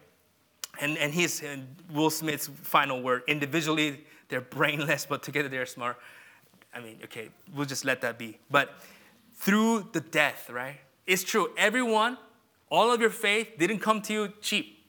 [0.79, 5.97] And, and his and Will Smith's final word individually, they're brainless, but together they're smart.
[6.73, 8.37] I mean, okay, we'll just let that be.
[8.51, 8.75] But
[9.33, 10.77] through the death, right?
[11.07, 11.49] It's true.
[11.57, 12.17] Everyone,
[12.69, 14.79] all of your faith didn't come to you cheap,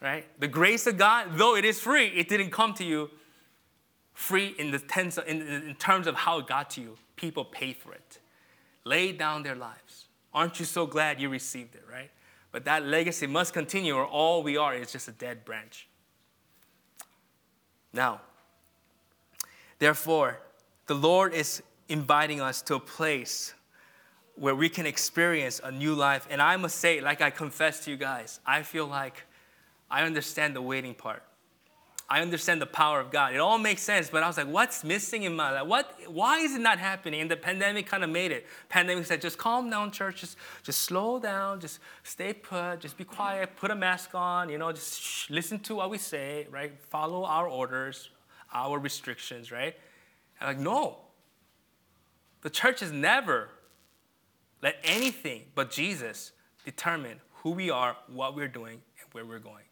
[0.00, 0.26] right?
[0.40, 3.10] The grace of God, though it is free, it didn't come to you
[4.14, 6.96] free in the tense, in, in terms of how it got to you.
[7.16, 8.18] People paid for it,
[8.84, 10.06] laid down their lives.
[10.32, 12.10] Aren't you so glad you received it, right?
[12.52, 15.88] But that legacy must continue, or all we are is just a dead branch.
[17.92, 18.20] Now,
[19.78, 20.40] therefore,
[20.86, 23.54] the Lord is inviting us to a place
[24.40, 26.26] where we can experience a new life.
[26.30, 29.24] And I must say, like I confess to you guys, I feel like
[29.90, 31.22] I understand the waiting part.
[32.08, 33.34] I understand the power of God.
[33.34, 35.66] It all makes sense, but I was like, what's missing in my life?
[35.66, 37.20] What, why is it not happening?
[37.20, 38.46] And the pandemic kind of made it.
[38.70, 40.22] Pandemic said, just calm down, church.
[40.22, 41.60] Just, just slow down.
[41.60, 42.80] Just stay put.
[42.80, 43.54] Just be quiet.
[43.56, 44.48] Put a mask on.
[44.48, 46.72] You know, just shh, listen to what we say, right?
[46.80, 48.08] Follow our orders,
[48.54, 49.76] our restrictions, right?
[50.40, 50.96] And like, no.
[52.40, 53.50] The church has never
[54.62, 56.32] let anything but Jesus
[56.64, 59.64] determine who we are, what we're doing, and where we're going.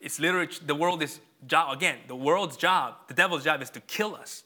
[0.00, 1.98] It's literally the world is job again.
[2.08, 4.42] The world's job, the devil's job, is to kill us,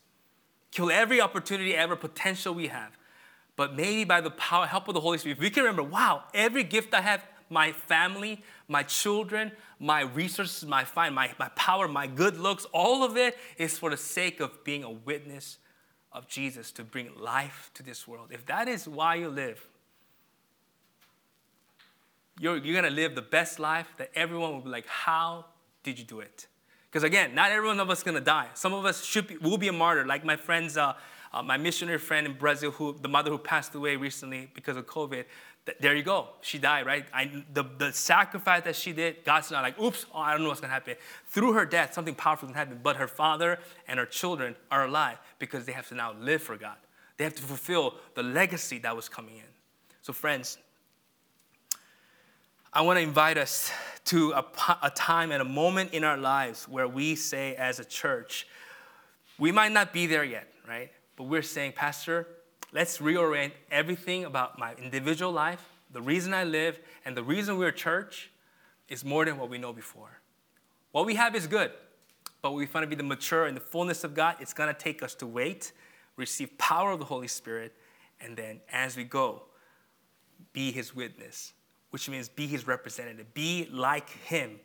[0.70, 2.96] kill every opportunity, every potential we have.
[3.56, 6.24] But maybe by the power, help of the Holy Spirit, if we can remember, wow,
[6.34, 11.88] every gift I have, my family, my children, my resources, my fine, my, my power,
[11.88, 15.56] my good looks, all of it is for the sake of being a witness
[16.16, 18.28] of Jesus to bring life to this world.
[18.32, 19.64] If that is why you live,
[22.40, 25.44] you're, you're going to live the best life that everyone will be like, how
[25.82, 26.46] did you do it?
[26.90, 28.48] Because again, not everyone of us is going to die.
[28.54, 30.94] Some of us should be, will be a martyr, like my friends, uh,
[31.34, 34.86] uh, my missionary friend in Brazil, who the mother who passed away recently because of
[34.86, 35.24] COVID.
[35.66, 36.28] Th- there you go.
[36.40, 37.04] She died, right?
[37.12, 40.48] I, the, the sacrifice that she did, God's not like, oops, oh, I don't know
[40.48, 40.94] what's going to happen.
[41.26, 42.80] Through her death, something powerful can happen.
[42.82, 43.58] But her father
[43.88, 46.76] and her children are alive because they have to now live for God.
[47.16, 49.44] They have to fulfill the legacy that was coming in.
[50.02, 50.58] So, friends,
[52.72, 53.72] I want to invite us
[54.06, 54.44] to a,
[54.82, 58.46] a, time and a moment in our lives where we say, as a church,
[59.38, 60.92] we might not be there yet, right?
[61.16, 62.28] But we're saying, Pastor,
[62.76, 67.68] let's reorient everything about my individual life, the reason I live, and the reason we're
[67.68, 68.30] a church
[68.88, 70.20] is more than what we know before.
[70.92, 71.72] What we have is good,
[72.40, 74.78] but we find to be the mature and the fullness of God, it's going to
[74.78, 75.72] take us to wait,
[76.16, 77.72] receive power of the Holy Spirit,
[78.20, 79.42] and then as we go,
[80.52, 81.52] be His witness
[81.96, 84.60] which means be his representative, be like him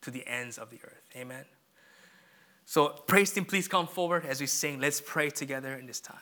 [0.00, 1.02] to the ends of the earth.
[1.16, 1.44] Amen.
[2.64, 4.78] So, praise team, please come forward as we sing.
[4.78, 6.18] Let's pray together in this time.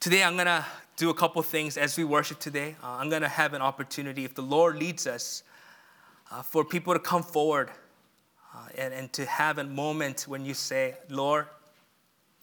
[0.00, 0.64] Today, I'm going to
[0.96, 2.76] do a couple things as we worship today.
[2.84, 5.42] Uh, I'm going to have an opportunity, if the Lord leads us,
[6.30, 7.68] uh, for people to come forward
[8.54, 11.46] uh, and, and to have a moment when you say, Lord,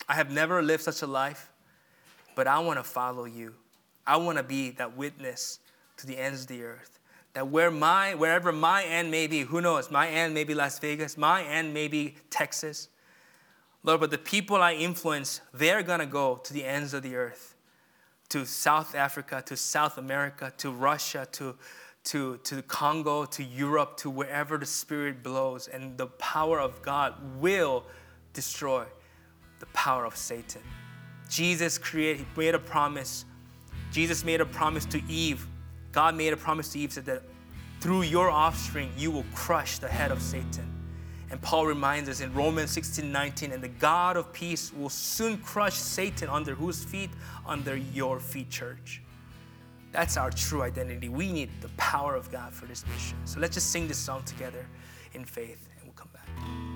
[0.09, 1.49] I have never lived such a life,
[2.35, 3.53] but I want to follow you.
[4.05, 5.59] I want to be that witness
[5.95, 6.99] to the ends of the earth.
[7.35, 10.77] That where my, wherever my end may be, who knows, my end may be Las
[10.79, 12.89] Vegas, my end may be Texas,
[13.85, 17.15] Lord, but the people I influence, they're going to go to the ends of the
[17.15, 17.55] earth,
[18.29, 21.55] to South Africa, to South America, to Russia, to,
[22.05, 25.67] to, to Congo, to Europe, to wherever the Spirit blows.
[25.67, 27.83] And the power of God will
[28.33, 28.85] destroy
[29.59, 30.63] the power of Satan.
[31.29, 33.25] Jesus created, made a promise.
[33.91, 35.45] Jesus made a promise to Eve.
[35.91, 37.21] God made a promise to Eve, said that
[37.81, 40.74] through your offspring, you will crush the head of Satan.
[41.31, 45.37] And Paul reminds us in Romans 16 19, and the God of peace will soon
[45.37, 47.09] crush Satan under whose feet?
[47.45, 49.01] Under your feet, church.
[49.91, 51.09] That's our true identity.
[51.09, 53.17] We need the power of God for this mission.
[53.25, 54.67] So let's just sing this song together
[55.13, 56.74] in faith, and we'll come back.